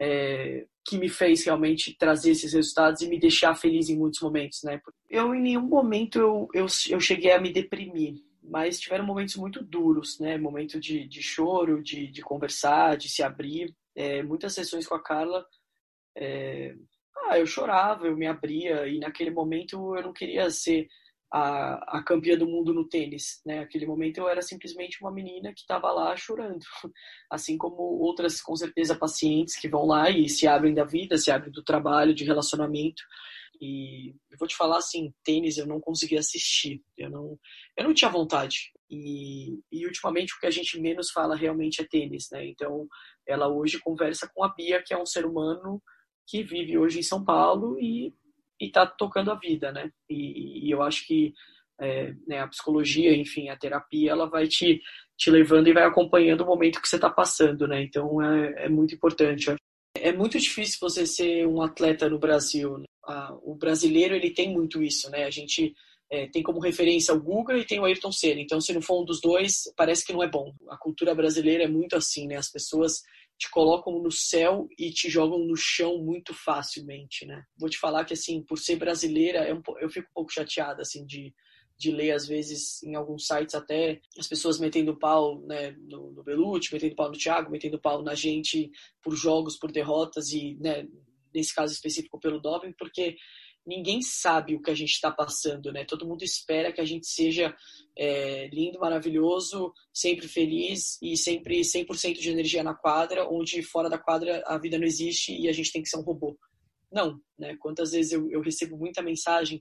é, 0.00 0.64
que 0.86 0.96
me 0.96 1.08
fez 1.08 1.44
realmente 1.44 1.96
trazer 1.98 2.30
esses 2.30 2.52
resultados 2.52 3.02
e 3.02 3.08
me 3.08 3.18
deixar 3.18 3.54
feliz 3.56 3.88
em 3.88 3.98
muitos 3.98 4.20
momentos, 4.20 4.60
né? 4.62 4.80
Eu 5.10 5.34
em 5.34 5.42
nenhum 5.42 5.66
momento 5.66 6.18
eu, 6.18 6.48
eu, 6.54 6.66
eu 6.90 7.00
cheguei 7.00 7.32
a 7.32 7.40
me 7.40 7.52
deprimir, 7.52 8.14
mas 8.48 8.80
tiveram 8.80 9.04
momentos 9.06 9.36
muito 9.36 9.62
duros, 9.62 10.18
né? 10.18 10.36
Momento 10.38 10.80
de, 10.80 11.06
de 11.06 11.22
choro, 11.22 11.82
de, 11.82 12.06
de 12.08 12.22
conversar, 12.22 12.96
de 12.96 13.08
se 13.08 13.22
abrir. 13.22 13.74
É, 13.94 14.22
muitas 14.22 14.54
sessões 14.54 14.86
com 14.86 14.94
a 14.94 15.02
Carla, 15.02 15.44
é... 16.16 16.74
ah, 17.28 17.38
eu 17.38 17.46
chorava, 17.46 18.06
eu 18.06 18.16
me 18.16 18.26
abria 18.26 18.86
e 18.86 18.98
naquele 18.98 19.30
momento 19.30 19.96
eu 19.96 20.02
não 20.02 20.12
queria 20.12 20.50
ser 20.50 20.88
a, 21.32 21.98
a 21.98 22.02
campeã 22.02 22.36
do 22.36 22.46
mundo 22.46 22.72
no 22.72 22.88
tênis, 22.88 23.40
né? 23.44 23.60
Naquele 23.60 23.86
momento 23.86 24.18
eu 24.18 24.28
era 24.28 24.42
simplesmente 24.42 24.98
uma 25.00 25.12
menina 25.12 25.52
que 25.52 25.60
estava 25.60 25.90
lá 25.90 26.16
chorando, 26.16 26.64
assim 27.30 27.58
como 27.58 27.82
outras, 27.82 28.40
com 28.40 28.56
certeza, 28.56 28.98
pacientes 28.98 29.56
que 29.56 29.68
vão 29.68 29.86
lá 29.86 30.10
e 30.10 30.28
se 30.28 30.46
abrem 30.46 30.74
da 30.74 30.84
vida, 30.84 31.18
se 31.18 31.30
abrem 31.30 31.52
do 31.52 31.62
trabalho, 31.62 32.14
de 32.14 32.24
relacionamento 32.24 33.02
e 33.60 34.14
eu 34.30 34.38
vou 34.38 34.46
te 34.46 34.56
falar 34.56 34.78
assim, 34.78 35.12
tênis 35.24 35.58
eu 35.58 35.66
não 35.66 35.80
conseguia 35.80 36.20
assistir, 36.20 36.82
eu 36.96 37.10
não, 37.10 37.38
eu 37.76 37.84
não 37.84 37.94
tinha 37.94 38.10
vontade. 38.10 38.72
E, 38.88 39.60
e 39.70 39.84
ultimamente 39.86 40.34
o 40.34 40.40
que 40.40 40.46
a 40.46 40.50
gente 40.50 40.80
menos 40.80 41.10
fala 41.10 41.36
realmente 41.36 41.82
é 41.82 41.86
tênis, 41.86 42.28
né? 42.30 42.46
Então 42.46 42.86
ela 43.26 43.48
hoje 43.48 43.80
conversa 43.80 44.30
com 44.32 44.44
a 44.44 44.54
Bia, 44.54 44.82
que 44.82 44.94
é 44.94 44.98
um 44.98 45.06
ser 45.06 45.26
humano 45.26 45.82
que 46.26 46.42
vive 46.42 46.78
hoje 46.78 47.00
em 47.00 47.02
São 47.02 47.24
Paulo 47.24 47.78
e 47.80 48.14
está 48.66 48.86
tocando 48.86 49.30
a 49.30 49.34
vida, 49.34 49.72
né? 49.72 49.90
E, 50.08 50.66
e 50.66 50.70
eu 50.70 50.82
acho 50.82 51.06
que 51.06 51.32
é, 51.80 52.12
né, 52.26 52.40
a 52.40 52.48
psicologia, 52.48 53.14
enfim, 53.14 53.48
a 53.48 53.56
terapia, 53.56 54.10
ela 54.10 54.26
vai 54.26 54.48
te, 54.48 54.80
te 55.16 55.30
levando 55.30 55.68
e 55.68 55.72
vai 55.72 55.84
acompanhando 55.84 56.42
o 56.42 56.46
momento 56.46 56.80
que 56.80 56.88
você 56.88 56.96
está 56.96 57.08
passando, 57.08 57.66
né? 57.68 57.82
Então 57.82 58.20
é, 58.22 58.64
é 58.64 58.68
muito 58.68 58.94
importante. 58.94 59.54
É 59.96 60.12
muito 60.12 60.38
difícil 60.38 60.78
você 60.80 61.06
ser 61.06 61.46
um 61.46 61.62
atleta 61.62 62.08
no 62.08 62.18
Brasil. 62.18 62.78
Né? 62.78 62.84
o 63.42 63.54
brasileiro 63.54 64.14
ele 64.14 64.30
tem 64.30 64.52
muito 64.52 64.82
isso, 64.82 65.10
né? 65.10 65.24
A 65.24 65.30
gente 65.30 65.74
é, 66.10 66.26
tem 66.26 66.42
como 66.42 66.60
referência 66.60 67.14
o 67.14 67.20
Guga 67.20 67.56
e 67.56 67.64
tem 67.64 67.80
o 67.80 67.84
Ayrton 67.84 68.12
Senna. 68.12 68.40
Então, 68.40 68.60
se 68.60 68.72
não 68.72 68.82
for 68.82 69.02
um 69.02 69.04
dos 69.04 69.20
dois, 69.20 69.64
parece 69.76 70.04
que 70.04 70.12
não 70.12 70.22
é 70.22 70.28
bom. 70.28 70.52
A 70.68 70.76
cultura 70.76 71.14
brasileira 71.14 71.64
é 71.64 71.68
muito 71.68 71.96
assim, 71.96 72.26
né? 72.26 72.36
As 72.36 72.50
pessoas 72.50 73.02
te 73.38 73.48
colocam 73.50 74.02
no 74.02 74.10
céu 74.10 74.68
e 74.76 74.90
te 74.90 75.08
jogam 75.08 75.38
no 75.38 75.56
chão 75.56 75.98
muito 75.98 76.34
facilmente, 76.34 77.24
né? 77.24 77.44
Vou 77.56 77.70
te 77.70 77.78
falar 77.78 78.04
que, 78.04 78.12
assim, 78.12 78.42
por 78.42 78.58
ser 78.58 78.76
brasileira, 78.76 79.48
eu, 79.48 79.62
eu 79.80 79.88
fico 79.88 80.08
um 80.10 80.14
pouco 80.14 80.32
chateada, 80.32 80.82
assim, 80.82 81.06
de, 81.06 81.32
de 81.78 81.92
ler, 81.92 82.10
às 82.10 82.26
vezes, 82.26 82.82
em 82.82 82.96
alguns 82.96 83.26
sites 83.26 83.54
até, 83.54 84.00
as 84.18 84.26
pessoas 84.26 84.58
metendo 84.58 84.98
pau 84.98 85.40
né, 85.46 85.70
no, 85.88 86.10
no 86.10 86.24
Belucci, 86.24 86.72
metendo 86.72 86.96
pau 86.96 87.08
no 87.08 87.16
Thiago, 87.16 87.50
metendo 87.50 87.80
pau 87.80 88.02
na 88.02 88.14
gente 88.14 88.72
por 89.00 89.14
jogos, 89.14 89.56
por 89.56 89.70
derrotas 89.70 90.32
e, 90.32 90.56
né, 90.60 90.88
nesse 91.32 91.54
caso 91.54 91.72
específico, 91.72 92.18
pelo 92.18 92.40
doping, 92.40 92.72
porque 92.76 93.16
ninguém 93.68 94.00
sabe 94.00 94.54
o 94.54 94.62
que 94.62 94.70
a 94.70 94.74
gente 94.74 94.92
está 94.92 95.10
passando, 95.10 95.70
né? 95.70 95.84
Todo 95.84 96.06
mundo 96.06 96.24
espera 96.24 96.72
que 96.72 96.80
a 96.80 96.84
gente 96.86 97.06
seja 97.06 97.54
é, 97.94 98.48
lindo, 98.48 98.80
maravilhoso, 98.80 99.74
sempre 99.92 100.26
feliz 100.26 100.96
e 101.02 101.18
sempre 101.18 101.60
100% 101.60 102.18
de 102.18 102.30
energia 102.30 102.62
na 102.62 102.74
quadra, 102.74 103.28
onde 103.28 103.62
fora 103.62 103.90
da 103.90 103.98
quadra 103.98 104.42
a 104.46 104.56
vida 104.56 104.78
não 104.78 104.86
existe 104.86 105.38
e 105.38 105.48
a 105.48 105.52
gente 105.52 105.70
tem 105.70 105.82
que 105.82 105.88
ser 105.90 105.98
um 105.98 106.02
robô. 106.02 106.38
Não, 106.90 107.20
né? 107.38 107.56
Quantas 107.60 107.90
vezes 107.90 108.12
eu, 108.12 108.30
eu 108.30 108.40
recebo 108.40 108.74
muita 108.78 109.02
mensagem 109.02 109.60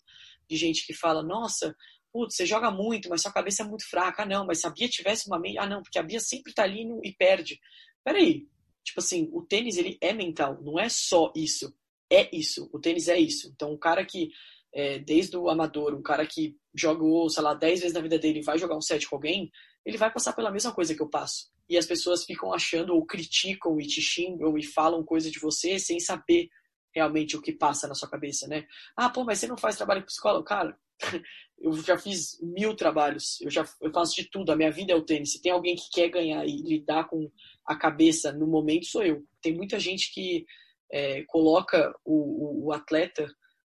de 0.49 0.55
gente 0.55 0.87
que 0.87 0.93
fala, 0.93 1.21
nossa, 1.21 1.75
putz, 2.13 2.37
você 2.37 2.45
joga 2.45 2.71
muito, 2.71 3.09
mas 3.09 3.21
sua 3.21 3.33
cabeça 3.33 3.63
é 3.63 3.67
muito 3.67 3.85
fraca. 3.89 4.23
Ah, 4.23 4.25
não, 4.25 4.45
mas 4.45 4.61
se 4.61 4.67
a 4.67 4.69
Bia 4.69 4.87
tivesse 4.87 5.27
uma 5.27 5.37
mente... 5.37 5.57
Ah, 5.57 5.67
não, 5.67 5.83
porque 5.83 5.99
a 5.99 6.03
Bia 6.03 6.21
sempre 6.21 6.53
tá 6.53 6.63
ali 6.63 6.87
e 7.03 7.11
perde. 7.11 7.59
Peraí, 8.05 8.47
tipo 8.85 9.01
assim, 9.01 9.29
o 9.33 9.41
tênis, 9.41 9.75
ele 9.75 9.97
é 9.99 10.13
mental, 10.13 10.57
não 10.63 10.79
é 10.79 10.87
só 10.87 11.33
isso 11.35 11.75
é 12.09 12.35
isso, 12.35 12.69
o 12.73 12.79
tênis 12.79 13.07
é 13.07 13.19
isso. 13.19 13.51
Então, 13.53 13.73
um 13.73 13.77
cara 13.77 14.05
que, 14.05 14.29
é, 14.73 14.99
desde 14.99 15.37
o 15.37 15.49
amador, 15.49 15.93
um 15.93 16.01
cara 16.01 16.25
que 16.25 16.55
jogou, 16.75 17.29
sei 17.29 17.43
lá, 17.43 17.53
10 17.53 17.81
vezes 17.81 17.93
na 17.93 18.01
vida 18.01 18.17
dele 18.17 18.39
e 18.39 18.43
vai 18.43 18.57
jogar 18.57 18.77
um 18.77 18.81
set 18.81 19.07
com 19.07 19.15
alguém, 19.15 19.51
ele 19.85 19.97
vai 19.97 20.11
passar 20.11 20.33
pela 20.33 20.51
mesma 20.51 20.73
coisa 20.73 20.93
que 20.93 21.01
eu 21.01 21.09
passo. 21.09 21.49
E 21.69 21.77
as 21.77 21.85
pessoas 21.85 22.23
ficam 22.23 22.53
achando, 22.53 22.93
ou 22.93 23.05
criticam 23.05 23.79
e 23.79 23.87
te 23.87 24.01
xingam 24.01 24.57
e 24.57 24.63
falam 24.63 25.03
coisa 25.03 25.29
de 25.29 25.39
você 25.39 25.79
sem 25.79 25.99
saber 25.99 26.49
realmente 26.93 27.35
o 27.35 27.41
que 27.41 27.51
passa 27.51 27.87
na 27.87 27.93
sua 27.93 28.09
cabeça, 28.09 28.47
né? 28.47 28.65
Ah, 28.95 29.09
pô, 29.09 29.23
mas 29.23 29.39
você 29.39 29.47
não 29.47 29.57
faz 29.57 29.75
trabalho 29.75 30.01
com 30.01 30.07
psicólogo? 30.07 30.43
Cara, 30.45 30.77
eu 31.59 31.73
já 31.83 31.97
fiz 31.97 32.39
mil 32.41 32.75
trabalhos, 32.75 33.39
eu 33.41 33.51
já 33.51 33.67
eu 33.81 33.91
faço 33.91 34.15
de 34.15 34.29
tudo, 34.29 34.51
a 34.51 34.55
minha 34.55 34.71
vida 34.71 34.93
é 34.93 34.95
o 34.95 35.05
tênis. 35.05 35.33
Se 35.33 35.41
tem 35.41 35.51
alguém 35.51 35.75
que 35.75 35.89
quer 35.91 36.09
ganhar 36.09 36.45
e 36.45 36.61
lidar 36.61 37.07
com 37.07 37.29
a 37.65 37.75
cabeça 37.75 38.31
no 38.31 38.47
momento, 38.47 38.87
sou 38.87 39.03
eu. 39.03 39.23
Tem 39.41 39.53
muita 39.53 39.79
gente 39.79 40.13
que 40.13 40.45
é, 40.91 41.23
coloca 41.23 41.93
o, 42.05 42.13
o, 42.13 42.65
o 42.67 42.71
atleta 42.73 43.27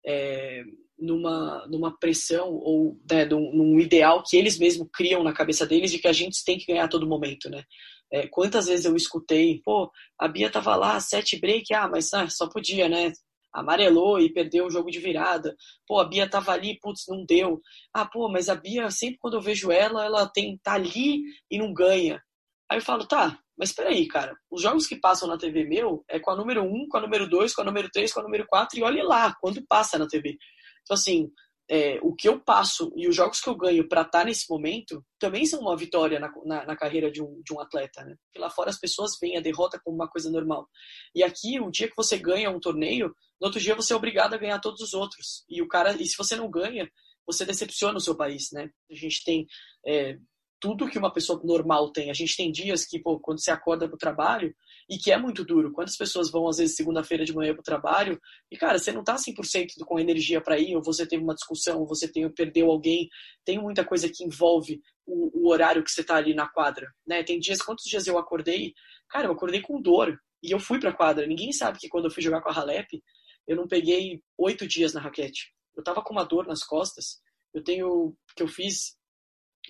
é, 0.06 0.62
numa, 0.98 1.66
numa 1.68 1.96
pressão 1.98 2.50
ou 2.50 2.98
né, 3.08 3.24
num, 3.24 3.52
num, 3.52 3.80
ideal 3.80 4.22
que 4.22 4.36
eles 4.36 4.58
mesmos 4.58 4.88
criam 4.92 5.22
na 5.22 5.32
cabeça 5.32 5.66
deles 5.66 5.90
de 5.90 5.98
que 5.98 6.08
a 6.08 6.12
gente 6.12 6.44
tem 6.44 6.58
que 6.58 6.66
ganhar 6.66 6.84
a 6.84 6.88
todo 6.88 7.06
momento, 7.06 7.48
né? 7.48 7.64
É, 8.10 8.26
quantas 8.26 8.66
vezes 8.66 8.86
eu 8.86 8.96
escutei, 8.96 9.60
pô, 9.62 9.90
a 10.18 10.26
Bia 10.26 10.50
tava 10.50 10.74
lá, 10.76 10.98
sete 10.98 11.38
break, 11.38 11.72
ah, 11.74 11.88
mas 11.88 12.12
ah, 12.14 12.28
só 12.28 12.48
podia, 12.48 12.88
né? 12.88 13.12
Amarelou 13.52 14.20
e 14.20 14.32
perdeu 14.32 14.66
o 14.66 14.70
jogo 14.70 14.90
de 14.90 14.98
virada. 14.98 15.54
Pô, 15.86 15.98
a 16.00 16.04
Bia 16.04 16.28
tava 16.28 16.52
ali, 16.52 16.78
putz, 16.80 17.04
não 17.08 17.24
deu. 17.24 17.60
Ah, 17.92 18.06
pô, 18.06 18.28
mas 18.28 18.48
a 18.48 18.54
Bia, 18.54 18.90
sempre 18.90 19.18
quando 19.18 19.34
eu 19.34 19.40
vejo 19.42 19.70
ela, 19.70 20.04
ela 20.04 20.26
tem 20.26 20.58
tá 20.62 20.74
ali 20.74 21.22
e 21.50 21.58
não 21.58 21.72
ganha. 21.72 22.22
Aí 22.70 22.78
eu 22.78 22.82
falo, 22.82 23.06
tá, 23.06 23.38
mas 23.58 23.72
peraí, 23.72 24.06
cara, 24.06 24.36
os 24.50 24.62
jogos 24.62 24.86
que 24.86 25.00
passam 25.00 25.28
na 25.28 25.36
TV 25.36 25.64
meu 25.64 26.04
é 26.08 26.20
com 26.20 26.30
a 26.30 26.36
número 26.36 26.62
1, 26.62 26.88
com 26.88 26.96
a 26.96 27.00
número 27.00 27.28
2, 27.28 27.52
com 27.52 27.62
a 27.62 27.64
número 27.64 27.90
3, 27.90 28.12
com 28.12 28.20
a 28.20 28.22
número 28.22 28.46
4 28.46 28.78
e 28.78 28.82
olhe 28.82 29.02
lá 29.02 29.34
quando 29.40 29.66
passa 29.66 29.98
na 29.98 30.06
TV. 30.06 30.38
Então, 30.82 30.94
assim, 30.94 31.28
é, 31.70 31.98
o 32.02 32.14
que 32.14 32.28
eu 32.28 32.40
passo 32.40 32.90
e 32.96 33.06
os 33.06 33.14
jogos 33.14 33.40
que 33.40 33.48
eu 33.48 33.56
ganho 33.56 33.86
para 33.86 34.00
estar 34.00 34.20
tá 34.20 34.24
nesse 34.24 34.48
momento 34.48 35.04
também 35.18 35.44
são 35.44 35.60
uma 35.60 35.76
vitória 35.76 36.18
na, 36.18 36.32
na, 36.44 36.64
na, 36.64 36.76
carreira 36.76 37.10
de 37.10 37.22
um, 37.22 37.42
de 37.44 37.52
um 37.52 37.60
atleta, 37.60 38.02
né? 38.04 38.14
Porque 38.24 38.38
lá 38.38 38.48
fora 38.48 38.70
as 38.70 38.78
pessoas 38.78 39.18
veem 39.20 39.36
a 39.36 39.42
derrota 39.42 39.78
como 39.84 39.96
uma 39.96 40.08
coisa 40.08 40.30
normal. 40.30 40.66
E 41.14 41.22
aqui, 41.22 41.60
o 41.60 41.70
dia 41.70 41.88
que 41.88 41.96
você 41.96 42.16
ganha 42.16 42.50
um 42.50 42.60
torneio, 42.60 43.08
no 43.40 43.48
outro 43.48 43.60
dia 43.60 43.74
você 43.74 43.92
é 43.92 43.96
obrigado 43.96 44.32
a 44.34 44.38
ganhar 44.38 44.60
todos 44.60 44.80
os 44.80 44.94
outros. 44.94 45.44
E 45.48 45.60
o 45.60 45.68
cara, 45.68 45.92
e 46.00 46.06
se 46.06 46.16
você 46.16 46.36
não 46.36 46.48
ganha, 46.48 46.88
você 47.26 47.44
decepciona 47.44 47.98
o 47.98 48.00
seu 48.00 48.16
país, 48.16 48.48
né? 48.52 48.70
A 48.90 48.94
gente 48.94 49.22
tem 49.22 49.46
é, 49.86 50.16
tudo 50.60 50.88
que 50.88 50.98
uma 50.98 51.12
pessoa 51.12 51.40
normal 51.44 51.92
tem. 51.92 52.10
A 52.10 52.14
gente 52.14 52.36
tem 52.36 52.50
dias 52.50 52.84
que, 52.84 52.98
pô, 52.98 53.18
quando 53.20 53.42
você 53.42 53.50
acorda 53.50 53.86
para 53.86 53.94
o 53.94 53.98
trabalho, 53.98 54.54
e 54.88 54.96
que 54.96 55.12
é 55.12 55.18
muito 55.18 55.44
duro. 55.44 55.72
Quantas 55.72 55.96
pessoas 55.96 56.30
vão, 56.30 56.48
às 56.48 56.56
vezes, 56.56 56.76
segunda-feira 56.76 57.24
de 57.24 57.34
manhã 57.34 57.52
para 57.52 57.60
o 57.60 57.64
trabalho, 57.64 58.18
e, 58.50 58.56
cara, 58.56 58.78
você 58.78 58.90
não 58.90 59.04
tá 59.04 59.16
100% 59.16 59.84
com 59.84 59.98
energia 59.98 60.40
para 60.40 60.58
ir, 60.58 60.74
ou 60.74 60.82
você 60.82 61.06
teve 61.06 61.22
uma 61.22 61.34
discussão, 61.34 61.80
ou 61.80 61.86
você 61.86 62.10
tem, 62.10 62.28
perdeu 62.32 62.70
alguém. 62.70 63.08
Tem 63.44 63.60
muita 63.60 63.84
coisa 63.84 64.08
que 64.08 64.24
envolve 64.24 64.80
o, 65.06 65.46
o 65.46 65.50
horário 65.50 65.84
que 65.84 65.90
você 65.90 66.02
tá 66.02 66.16
ali 66.16 66.34
na 66.34 66.48
quadra, 66.48 66.88
né? 67.06 67.22
Tem 67.22 67.38
dias, 67.38 67.60
quantos 67.60 67.84
dias 67.84 68.06
eu 68.06 68.18
acordei? 68.18 68.72
Cara, 69.08 69.26
eu 69.26 69.32
acordei 69.32 69.60
com 69.60 69.80
dor, 69.80 70.18
e 70.42 70.52
eu 70.52 70.58
fui 70.58 70.78
para 70.78 70.90
a 70.90 70.96
quadra. 70.96 71.26
Ninguém 71.26 71.52
sabe 71.52 71.78
que 71.78 71.88
quando 71.88 72.06
eu 72.06 72.10
fui 72.10 72.22
jogar 72.22 72.40
com 72.40 72.48
a 72.48 72.52
Halep, 72.52 73.02
eu 73.46 73.56
não 73.56 73.66
peguei 73.66 74.22
oito 74.36 74.66
dias 74.66 74.92
na 74.92 75.00
raquete. 75.00 75.52
Eu 75.76 75.82
tava 75.82 76.02
com 76.02 76.12
uma 76.12 76.24
dor 76.24 76.46
nas 76.46 76.62
costas. 76.62 77.20
Eu 77.52 77.62
tenho, 77.62 78.14
que 78.36 78.42
eu 78.42 78.48
fiz 78.48 78.97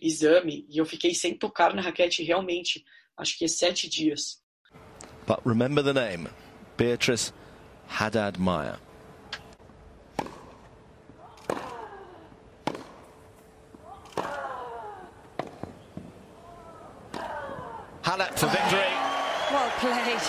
exame 0.03 0.67
e 0.69 0.79
eu 0.79 0.87
fiquei 0.87 1.15
sem 1.15 1.35
tocar 1.35 1.75
na 1.75 1.83
raquete 1.83 2.23
realmente, 2.23 2.85
acho 3.17 3.37
que 3.39 3.45
é 3.45 3.49
sete 3.49 3.89
dias. 3.89 4.41
But 5.27 5.41
remember 5.45 5.83
the 5.83 5.93
name, 5.93 6.29
Beatrice 6.77 7.33
Haddad 7.89 8.39
Meyer. 8.39 8.79
Halep 18.03 18.39
for 18.39 18.49
victory. 18.49 18.89
Well 19.53 19.71
played. 19.81 20.23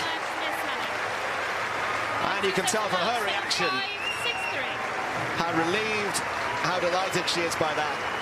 And 2.22 2.44
you 2.44 2.52
can 2.52 2.66
tell 2.66 2.86
from 2.88 3.00
her 3.00 3.24
reaction 3.24 3.68
how 5.40 5.50
relieved, 5.56 6.18
how 6.60 6.78
delighted 6.80 7.28
she 7.28 7.40
is 7.40 7.54
by 7.56 7.72
that. 7.74 8.20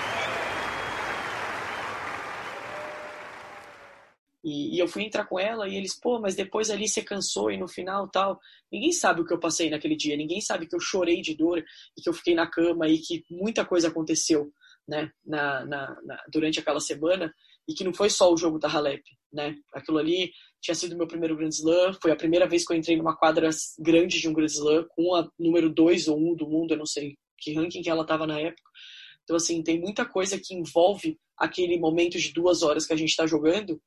E, 4.43 4.75
e, 4.75 4.79
eu 4.79 4.87
fui 4.87 5.03
entrar 5.03 5.25
com 5.25 5.37
ela 5.37 5.67
e 5.67 5.75
eles, 5.75 5.99
pô, 5.99 6.19
mas 6.19 6.35
depois 6.35 6.69
ali 6.69 6.87
você 6.87 7.01
cansou 7.01 7.51
e 7.51 7.57
no 7.57 7.67
final 7.67 8.09
tal. 8.09 8.39
Ninguém 8.71 8.91
sabe 8.91 9.21
o 9.21 9.25
que 9.25 9.33
eu 9.33 9.39
passei 9.39 9.69
naquele 9.69 9.95
dia, 9.95 10.15
ninguém 10.15 10.39
sabe 10.39 10.65
que 10.67 10.75
eu 10.75 10.79
chorei 10.79 11.21
de 11.21 11.35
dor 11.35 11.59
e 11.59 12.01
que 12.01 12.09
eu 12.09 12.13
fiquei 12.13 12.35
na 12.35 12.47
cama 12.47 12.87
e 12.87 12.99
que 12.99 13.23
muita 13.29 13.65
coisa 13.65 13.89
aconteceu, 13.89 14.51
né, 14.87 15.11
na, 15.25 15.65
na, 15.65 16.01
na 16.03 16.23
durante 16.31 16.59
aquela 16.59 16.79
semana 16.79 17.33
e 17.67 17.73
que 17.73 17.83
não 17.83 17.93
foi 17.93 18.09
só 18.09 18.33
o 18.33 18.37
jogo 18.37 18.57
da 18.57 18.67
Halep, 18.67 19.03
né? 19.31 19.55
Aquilo 19.73 19.99
ali 19.99 20.31
tinha 20.61 20.73
sido 20.73 20.97
meu 20.97 21.07
primeiro 21.07 21.35
Grand 21.35 21.49
Slam, 21.49 21.93
foi 22.01 22.11
a 22.11 22.15
primeira 22.15 22.47
vez 22.47 22.65
que 22.65 22.73
eu 22.73 22.77
entrei 22.77 22.97
numa 22.97 23.15
quadra 23.15 23.49
grande 23.77 24.19
de 24.19 24.27
um 24.27 24.33
Grand 24.33 24.47
Slam 24.47 24.85
com 24.89 25.15
a 25.15 25.29
número 25.37 25.69
2 25.69 26.07
ou 26.07 26.17
1 26.17 26.31
um 26.31 26.35
do 26.35 26.47
mundo, 26.47 26.73
eu 26.73 26.77
não 26.77 26.85
sei 26.85 27.15
que 27.37 27.53
ranking 27.53 27.81
que 27.81 27.89
ela 27.89 28.01
estava 28.01 28.25
na 28.25 28.39
época. 28.39 28.69
Então, 29.23 29.35
assim, 29.35 29.61
tem 29.61 29.79
muita 29.79 30.05
coisa 30.05 30.39
que 30.43 30.55
envolve 30.55 31.19
aquele 31.37 31.79
momento 31.79 32.17
de 32.17 32.33
duas 32.33 32.63
horas 32.63 32.87
que 32.87 32.93
a 32.93 32.97
gente 32.97 33.09
está 33.09 33.27
jogando 33.27 33.79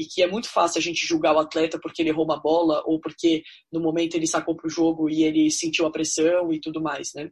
e 0.00 0.06
que 0.06 0.22
é 0.22 0.26
muito 0.26 0.48
fácil 0.48 0.78
a 0.78 0.82
gente 0.82 1.06
julgar 1.06 1.36
o 1.36 1.38
atleta 1.38 1.78
porque 1.78 2.00
ele 2.00 2.08
errou 2.08 2.24
uma 2.24 2.40
bola 2.40 2.82
ou 2.86 2.98
porque 2.98 3.42
no 3.70 3.80
momento 3.80 4.14
ele 4.14 4.26
sacou 4.26 4.56
para 4.56 4.66
o 4.66 4.70
jogo 4.70 5.10
e 5.10 5.24
ele 5.24 5.50
sentiu 5.50 5.84
a 5.84 5.90
pressão 5.90 6.50
e 6.50 6.58
tudo 6.58 6.80
mais, 6.80 7.12
né? 7.14 7.30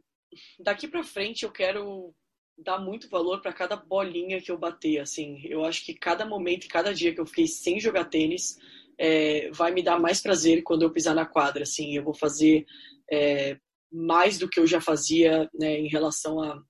Daqui 0.59 0.87
para 0.87 1.03
frente 1.03 1.43
eu 1.43 1.51
quero 1.51 2.13
dar 2.55 2.77
muito 2.77 3.09
valor 3.09 3.41
para 3.41 3.51
cada 3.51 3.75
bolinha 3.75 4.39
que 4.39 4.51
eu 4.51 4.57
bater, 4.57 4.99
assim. 4.99 5.41
Eu 5.45 5.65
acho 5.65 5.83
que 5.83 5.95
cada 5.95 6.27
momento 6.27 6.65
e 6.65 6.69
cada 6.69 6.93
dia 6.93 7.11
que 7.11 7.19
eu 7.19 7.25
fiquei 7.25 7.47
sem 7.47 7.79
jogar 7.79 8.05
tênis 8.05 8.59
é, 8.99 9.49
vai 9.49 9.71
me 9.71 9.81
dar 9.81 9.99
mais 9.99 10.21
prazer 10.21 10.61
quando 10.61 10.83
eu 10.83 10.91
pisar 10.91 11.15
na 11.15 11.25
quadra, 11.25 11.63
assim. 11.63 11.95
Eu 11.95 12.03
vou 12.03 12.13
fazer 12.13 12.67
é, 13.11 13.57
mais 13.91 14.37
do 14.37 14.47
que 14.47 14.59
eu 14.59 14.67
já 14.67 14.79
fazia 14.79 15.49
né, 15.55 15.79
em 15.79 15.87
relação 15.87 16.39
a, 16.39 16.61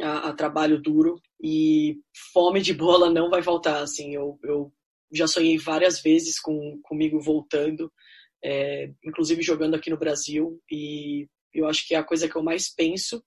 a, 0.00 0.30
a, 0.30 0.32
trabalho 0.32 0.82
duro 0.82 1.14
e 1.40 2.00
fome 2.32 2.60
de 2.60 2.74
bola 2.74 3.08
não 3.08 3.30
vai 3.30 3.40
faltar, 3.40 3.84
assim. 3.84 4.12
Eu, 4.12 4.36
eu 4.42 4.72
já 5.12 5.26
sonhei 5.26 5.58
várias 5.58 6.00
vezes 6.00 6.40
com 6.40 6.80
comigo 6.82 7.20
voltando, 7.20 7.92
é, 8.44 8.90
inclusive 9.04 9.42
jogando 9.42 9.74
aqui 9.74 9.90
no 9.90 9.98
Brasil 9.98 10.60
e 10.70 11.26
eu 11.54 11.68
acho 11.68 11.86
que 11.86 11.94
é 11.94 11.98
a 11.98 12.04
coisa 12.04 12.28
que 12.28 12.36
eu 12.36 12.42
mais 12.42 12.74
penso 12.74 13.22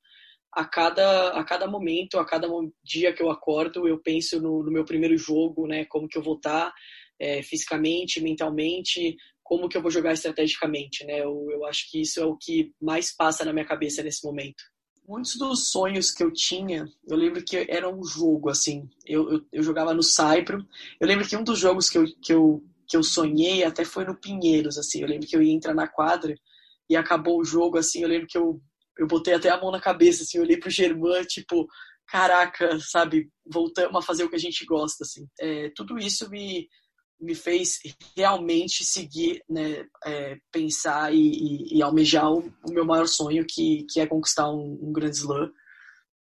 a 0.51 0.65
cada 0.65 1.29
a 1.29 1.43
cada 1.43 1.67
momento, 1.67 2.17
a 2.17 2.25
cada 2.25 2.47
dia 2.83 3.13
que 3.13 3.21
eu 3.21 3.29
acordo, 3.29 3.87
eu 3.87 4.01
penso 4.01 4.41
no, 4.41 4.63
no 4.63 4.71
meu 4.71 4.85
primeiro 4.85 5.17
jogo, 5.17 5.67
né, 5.67 5.85
como 5.85 6.07
que 6.07 6.17
eu 6.17 6.23
vou 6.23 6.35
estar 6.35 6.73
é, 7.19 7.41
fisicamente, 7.43 8.21
mentalmente, 8.21 9.15
como 9.43 9.69
que 9.69 9.77
eu 9.77 9.81
vou 9.81 9.91
jogar 9.91 10.13
estrategicamente, 10.13 11.05
né? 11.05 11.21
Eu, 11.21 11.47
eu 11.51 11.65
acho 11.65 11.89
que 11.89 12.01
isso 12.01 12.19
é 12.19 12.25
o 12.25 12.35
que 12.35 12.73
mais 12.81 13.15
passa 13.15 13.45
na 13.45 13.53
minha 13.53 13.65
cabeça 13.65 14.03
nesse 14.03 14.25
momento 14.25 14.63
muitos 15.07 15.35
dos 15.35 15.69
sonhos 15.69 16.11
que 16.11 16.23
eu 16.23 16.31
tinha, 16.31 16.91
eu 17.07 17.15
lembro 17.15 17.43
que 17.43 17.65
era 17.69 17.89
um 17.89 18.03
jogo, 18.03 18.49
assim. 18.49 18.89
Eu, 19.05 19.31
eu, 19.31 19.45
eu, 19.51 19.63
jogava 19.63 19.93
no 19.93 20.03
Saipro. 20.03 20.65
Eu 20.99 21.07
lembro 21.07 21.27
que 21.27 21.37
um 21.37 21.43
dos 21.43 21.59
jogos 21.59 21.89
que 21.89 21.97
eu, 21.97 22.05
que, 22.21 22.33
eu, 22.33 22.63
que 22.87 22.97
eu 22.97 23.03
sonhei 23.03 23.63
até 23.63 23.85
foi 23.85 24.05
no 24.05 24.15
Pinheiros, 24.15 24.77
assim. 24.77 25.01
Eu 25.01 25.07
lembro 25.07 25.27
que 25.27 25.35
eu 25.35 25.41
ia 25.41 25.53
entrar 25.53 25.73
na 25.73 25.87
quadra 25.87 26.35
e 26.89 26.95
acabou 26.95 27.39
o 27.39 27.45
jogo, 27.45 27.77
assim. 27.77 28.01
Eu 28.01 28.09
lembro 28.09 28.27
que 28.27 28.37
eu, 28.37 28.61
eu 28.97 29.07
botei 29.07 29.33
até 29.33 29.49
a 29.49 29.59
mão 29.59 29.71
na 29.71 29.79
cabeça, 29.79 30.23
assim. 30.23 30.37
Eu 30.37 30.43
olhei 30.43 30.57
pro 30.57 30.69
Germán, 30.69 31.23
tipo, 31.23 31.67
caraca, 32.07 32.79
sabe? 32.79 33.29
Voltamos 33.45 33.95
a 33.95 34.05
fazer 34.05 34.23
o 34.23 34.29
que 34.29 34.35
a 34.35 34.39
gente 34.39 34.65
gosta, 34.65 35.03
assim. 35.03 35.27
É, 35.39 35.71
tudo 35.75 35.97
isso 35.97 36.29
me 36.29 36.67
me 37.19 37.33
fez 37.33 37.79
realmente 38.15 38.83
seguir, 38.83 39.43
né, 39.49 39.85
é, 40.05 40.37
pensar 40.51 41.13
e, 41.13 41.17
e, 41.17 41.77
e 41.77 41.81
almejar 41.81 42.31
o, 42.31 42.39
o, 42.67 42.73
meu 42.73 42.85
maior 42.85 43.07
sonho, 43.07 43.45
que, 43.47 43.85
que 43.89 43.99
é 43.99 44.07
conquistar 44.07 44.51
um, 44.51 44.77
um 44.81 44.91
grande 44.91 45.17
slam. 45.17 45.51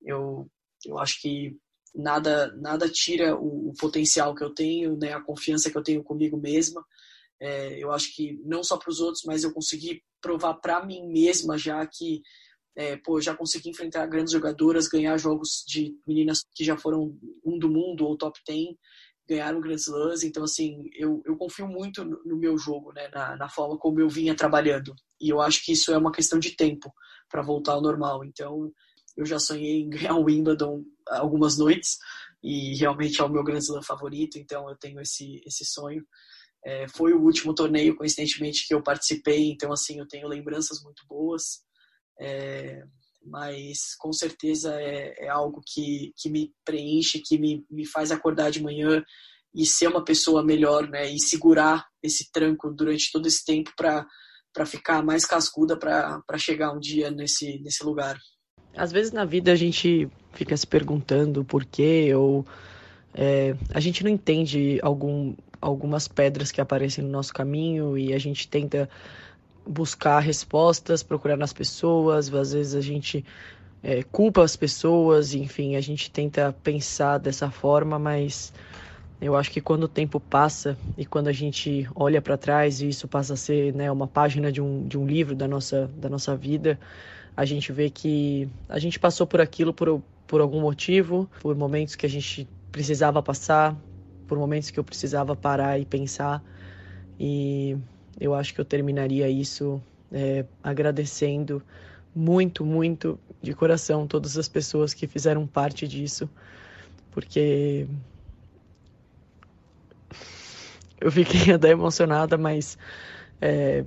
Eu, 0.03 0.49
Eu 0.85 0.99
acho 0.99 1.21
que 1.21 1.57
nada 1.95 2.55
nada 2.57 2.89
tira 2.89 3.37
o, 3.37 3.71
o 3.71 3.75
potencial 3.75 4.35
que 4.35 4.45
eu 4.45 4.55
tenho, 4.55 4.97
né, 4.97 5.13
a 5.13 5.21
confiança 5.21 5.71
que 5.71 5.77
eu 5.77 5.83
tenho 5.83 6.05
comigo 6.05 6.37
mesma. 6.37 6.85
É, 7.41 7.79
eu 7.83 7.93
acho 7.93 8.15
que 8.15 8.41
não 8.45 8.63
só 8.63 8.79
para 8.79 8.91
os 8.91 9.01
outros, 9.01 9.23
mas 9.27 9.45
eu 9.45 9.53
consegui 9.53 10.03
provar 10.21 10.55
para 10.55 10.85
mim 10.85 11.07
mesma 11.07 11.59
já 11.59 11.85
que 11.87 12.23
é, 12.77 12.97
pô, 12.97 13.21
já 13.21 13.35
consegui 13.35 13.71
enfrentar 13.71 14.07
grandes 14.07 14.33
jogadoras, 14.33 14.87
ganhar 14.87 15.17
jogos 15.17 15.65
de 15.67 15.99
meninas 16.07 16.45
que 16.55 16.63
já 16.63 16.77
foram 16.77 17.17
um 17.45 17.59
do 17.59 17.71
mundo 17.71 18.05
ou 18.07 18.19
top 18.19 18.39
10, 18.47 18.77
ganharam 19.29 19.61
Grand 19.61 19.77
Slams. 19.77 20.25
Então, 20.25 20.45
assim, 20.45 20.89
eu, 20.95 21.23
eu 21.25 21.37
confio 21.37 21.67
muito 21.67 22.05
no, 22.05 22.23
no 22.25 22.37
meu 22.37 22.57
jogo, 22.57 22.93
né, 22.93 23.09
na, 23.09 23.37
na 23.37 23.49
forma 23.49 23.79
como 23.79 24.01
eu 24.01 24.09
vinha 24.09 24.35
trabalhando. 24.35 24.95
E 25.21 25.29
eu 25.29 25.41
acho 25.41 25.65
que 25.65 25.73
isso 25.73 25.93
é 25.93 25.99
uma 25.99 26.13
questão 26.13 26.39
de 26.39 26.57
tempo 26.57 26.93
para 27.29 27.43
voltar 27.43 27.73
ao 27.73 27.83
normal. 27.83 28.25
Então, 28.25 28.71
eu 29.17 29.25
já 29.25 29.39
sonhei 29.39 29.81
em 29.81 29.91
ganhar 29.91 30.15
o 30.15 30.25
Wimbledon 30.25 30.85
algumas 31.09 31.59
noites 31.59 31.99
e 32.43 32.77
realmente 32.77 33.21
é 33.21 33.25
o 33.25 33.29
meu 33.29 33.43
Grand 33.43 33.59
Slam 33.59 33.83
favorito, 33.83 34.39
então 34.39 34.69
eu 34.69 34.77
tenho 34.77 35.01
esse, 35.01 35.43
esse 35.47 35.65
sonho. 35.65 36.05
É, 36.65 36.87
foi 36.89 37.13
o 37.13 37.23
último 37.23 37.55
torneio, 37.55 37.97
coincidentemente, 37.97 38.67
que 38.67 38.75
eu 38.75 38.83
participei, 38.83 39.51
então 39.51 39.73
assim, 39.73 39.99
eu 39.99 40.07
tenho 40.07 40.29
lembranças 40.29 40.83
muito 40.83 41.05
boas, 41.09 41.63
é, 42.21 42.83
mas 43.27 43.95
com 43.99 44.13
certeza 44.13 44.75
é, 44.81 45.27
é, 45.27 45.29
algo 45.29 45.61
que, 45.67 46.13
que 46.17 46.31
me 46.31 46.53
preenche, 46.65 47.23
que 47.25 47.39
me, 47.39 47.65
me 47.71 47.87
faz 47.87 48.11
acordar 48.11 48.51
de 48.51 48.63
manhã 48.63 49.03
e 49.55 49.65
ser 49.65 49.89
uma 49.89 50.05
pessoa 50.05 50.45
melhor, 50.45 50.89
né, 50.89 51.11
e 51.11 51.19
segurar 51.19 51.87
esse 52.03 52.31
tranco 52.31 52.71
durante 52.71 53.11
todo 53.11 53.27
esse 53.27 53.45
tempo 53.45 53.73
para 53.77 54.67
ficar 54.67 55.03
mais 55.03 55.25
cascuda 55.25 55.77
para 55.77 56.39
chegar 56.39 56.73
um 56.73 56.79
dia 56.79 57.11
nesse, 57.11 57.59
nesse 57.61 57.83
lugar. 57.85 58.19
Às 58.77 58.93
vezes 58.93 59.13
na 59.13 59.25
vida 59.25 59.53
a 59.53 59.57
gente 59.57 60.09
fica 60.33 60.57
se 60.57 60.67
perguntando 60.67 61.45
por 61.45 61.65
quê, 61.65 62.15
ou 62.15 62.45
é, 63.15 63.57
a 63.73 63.81
gente 63.81 64.05
não 64.05 64.11
entende 64.11 64.79
algum, 64.83 65.35
algumas 65.61 66.07
pedras 66.07 66.53
que 66.53 66.61
aparecem 66.61 67.03
no 67.03 67.11
nosso 67.11 67.33
caminho 67.33 67.97
e 67.97 68.13
a 68.13 68.19
gente 68.19 68.47
tenta 68.47 68.89
buscar 69.67 70.21
respostas, 70.21 71.03
procurar 71.03 71.37
nas 71.37 71.53
pessoas, 71.53 72.33
às 72.33 72.53
vezes 72.53 72.75
a 72.75 72.81
gente 72.81 73.25
é, 73.83 74.03
culpa 74.03 74.43
as 74.43 74.57
pessoas, 74.57 75.35
enfim, 75.35 75.77
a 75.77 75.81
gente 75.81 76.11
tenta 76.11 76.53
pensar 76.63 77.19
dessa 77.19 77.51
forma, 77.51 77.99
mas 77.99 78.53
eu 79.21 79.35
acho 79.37 79.51
que 79.51 79.61
quando 79.61 79.85
o 79.85 79.89
tempo 79.89 80.21
passa 80.21 80.77
e 80.97 81.07
quando 81.07 81.29
a 81.29 81.33
gente 81.33 81.89
olha 81.95 82.21
para 82.21 82.37
trás 82.37 82.81
e 82.81 82.89
isso 82.89 83.09
passa 83.09 83.35
a 83.35 83.37
ser 83.37 83.75
né, 83.75 83.91
uma 83.91 84.07
página 84.07 84.53
de 84.53 84.61
um, 84.61 84.87
de 84.87 84.99
um 84.99 85.07
livro 85.07 85.35
da 85.35 85.49
nossa, 85.49 85.87
da 85.97 86.09
nossa 86.09 86.37
vida, 86.37 86.79
a 87.37 87.45
gente 87.45 87.73
vê 87.73 87.91
que 87.91 88.49
a 88.69 88.79
gente 88.79 88.99
passou 88.99 89.27
por 89.27 89.41
aquilo 89.41 89.73
por, 89.73 90.03
por 90.27 90.41
algum 90.41 90.61
motivo, 90.61 91.31
por 91.41 91.55
momentos 91.57 91.95
que 91.95 92.07
a 92.07 92.09
gente 92.09 92.49
precisava 92.73 93.23
passar, 93.23 93.77
por 94.27 94.39
momentos 94.39 94.71
que 94.71 94.79
eu 94.79 94.85
precisava 94.85 95.37
parar 95.37 95.79
e 95.79 95.85
pensar. 95.85 96.43
E 97.19 97.77
eu 98.19 98.35
acho 98.35 98.55
que 98.55 98.61
eu 98.61 98.65
terminaria 98.65 99.29
isso 99.29 99.83
é, 100.11 100.45
agradecendo 100.63 101.63
muito, 102.15 102.65
muito 102.65 103.19
de 103.43 103.55
coração 103.55 104.07
todas 104.07 104.39
as 104.39 104.49
pessoas 104.49 104.95
que 104.95 105.07
fizeram 105.07 105.47
parte 105.47 105.87
disso, 105.87 106.29
porque 107.11 107.87
eu 111.01 111.13
fiquei 111.13 111.53
até 111.55 111.71
emocionada, 111.71 112.39
mas 112.39 112.79
é, 113.41 113.85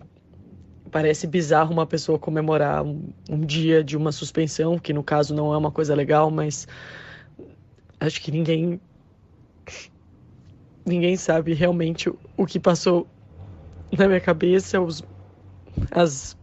parece 0.91 1.27
bizarro 1.27 1.73
uma 1.73 1.85
pessoa 1.85 2.19
comemorar 2.19 2.83
um, 2.83 3.09
um, 3.29 3.41
dia 3.41 3.83
de 3.83 3.97
uma 3.97 4.11
suspensão, 4.11 4.77
que 4.77 4.93
no 4.93 5.03
caso 5.03 5.33
não 5.33 5.53
é 5.53 5.57
uma 5.57 5.71
coisa 5.71 5.95
legal, 5.95 6.29
mas 6.29 6.67
acho 7.99 8.21
que 8.21 8.31
ninguém 8.31 8.79
ninguém 10.85 11.15
sabe 11.17 11.53
realmente 11.53 12.09
o, 12.09 12.19
o 12.37 12.45
que 12.45 12.59
passou 12.59 13.07
na 13.97 14.07
minha 14.07 14.21
cabeça, 14.21 14.79
os 14.79 15.03
as 15.91 16.37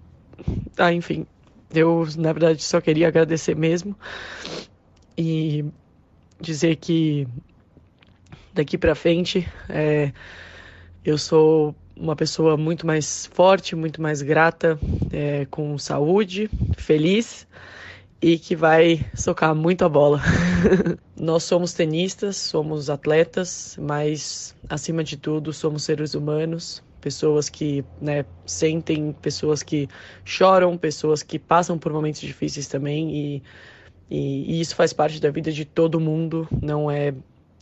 ah, 0.78 0.92
enfim, 0.92 1.26
eu 1.74 2.06
na 2.16 2.32
verdade 2.32 2.62
só 2.62 2.80
queria 2.80 3.08
agradecer 3.08 3.56
mesmo 3.56 3.96
e 5.16 5.64
dizer 6.40 6.76
que 6.76 7.26
daqui 8.52 8.76
para 8.76 8.94
frente 8.94 9.48
é, 9.68 10.12
eu 11.04 11.16
sou 11.16 11.74
uma 11.96 12.14
pessoa 12.14 12.56
muito 12.56 12.86
mais 12.86 13.26
forte, 13.26 13.74
muito 13.74 14.02
mais 14.02 14.20
grata, 14.20 14.78
é, 15.12 15.46
com 15.46 15.78
saúde, 15.78 16.50
feliz 16.76 17.46
e 18.20 18.38
que 18.38 18.56
vai 18.56 19.04
socar 19.14 19.54
muito 19.54 19.84
a 19.84 19.88
bola. 19.88 20.20
Nós 21.16 21.44
somos 21.44 21.72
tenistas, 21.72 22.36
somos 22.36 22.90
atletas, 22.90 23.76
mas 23.80 24.54
acima 24.68 25.02
de 25.02 25.16
tudo 25.16 25.52
somos 25.52 25.84
seres 25.84 26.14
humanos, 26.14 26.82
pessoas 27.00 27.48
que 27.48 27.84
né, 28.00 28.24
sentem, 28.44 29.12
pessoas 29.12 29.62
que 29.62 29.88
choram, 30.24 30.76
pessoas 30.76 31.22
que 31.22 31.38
passam 31.38 31.78
por 31.78 31.92
momentos 31.92 32.20
difíceis 32.20 32.66
também 32.66 33.10
e, 33.14 33.42
e, 34.10 34.56
e 34.56 34.60
isso 34.60 34.74
faz 34.74 34.92
parte 34.92 35.20
da 35.20 35.30
vida 35.30 35.52
de 35.52 35.64
todo 35.64 36.00
mundo. 36.00 36.48
Não 36.62 36.90
é 36.90 37.14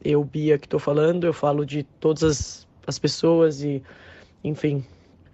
eu, 0.04 0.22
Bia, 0.24 0.58
que 0.58 0.66
estou 0.66 0.80
falando, 0.80 1.26
eu 1.26 1.32
falo 1.32 1.64
de 1.64 1.82
todas 2.00 2.22
as, 2.22 2.68
as 2.86 2.98
pessoas 2.98 3.62
e 3.62 3.82
enfim, 4.42 4.84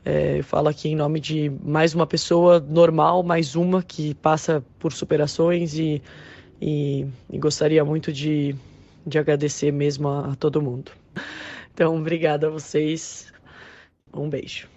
é, 0.04 0.38
eu 0.38 0.44
falo 0.44 0.68
aqui 0.68 0.88
em 0.88 0.96
nome 0.96 1.20
de 1.20 1.50
mais 1.62 1.94
uma 1.94 2.06
pessoa 2.06 2.60
normal, 2.60 3.22
mais 3.22 3.54
uma 3.54 3.82
que 3.82 4.14
passa 4.14 4.64
por 4.78 4.92
superações 4.92 5.74
e, 5.74 6.00
e, 6.60 7.06
e 7.28 7.38
gostaria 7.38 7.84
muito 7.84 8.12
de, 8.12 8.54
de 9.06 9.18
agradecer 9.18 9.72
mesmo 9.72 10.08
a, 10.08 10.32
a 10.32 10.36
todo 10.36 10.62
mundo. 10.62 10.92
Então, 11.74 11.96
obrigada 11.96 12.46
a 12.46 12.50
vocês. 12.50 13.32
Um 14.12 14.28
beijo. 14.28 14.68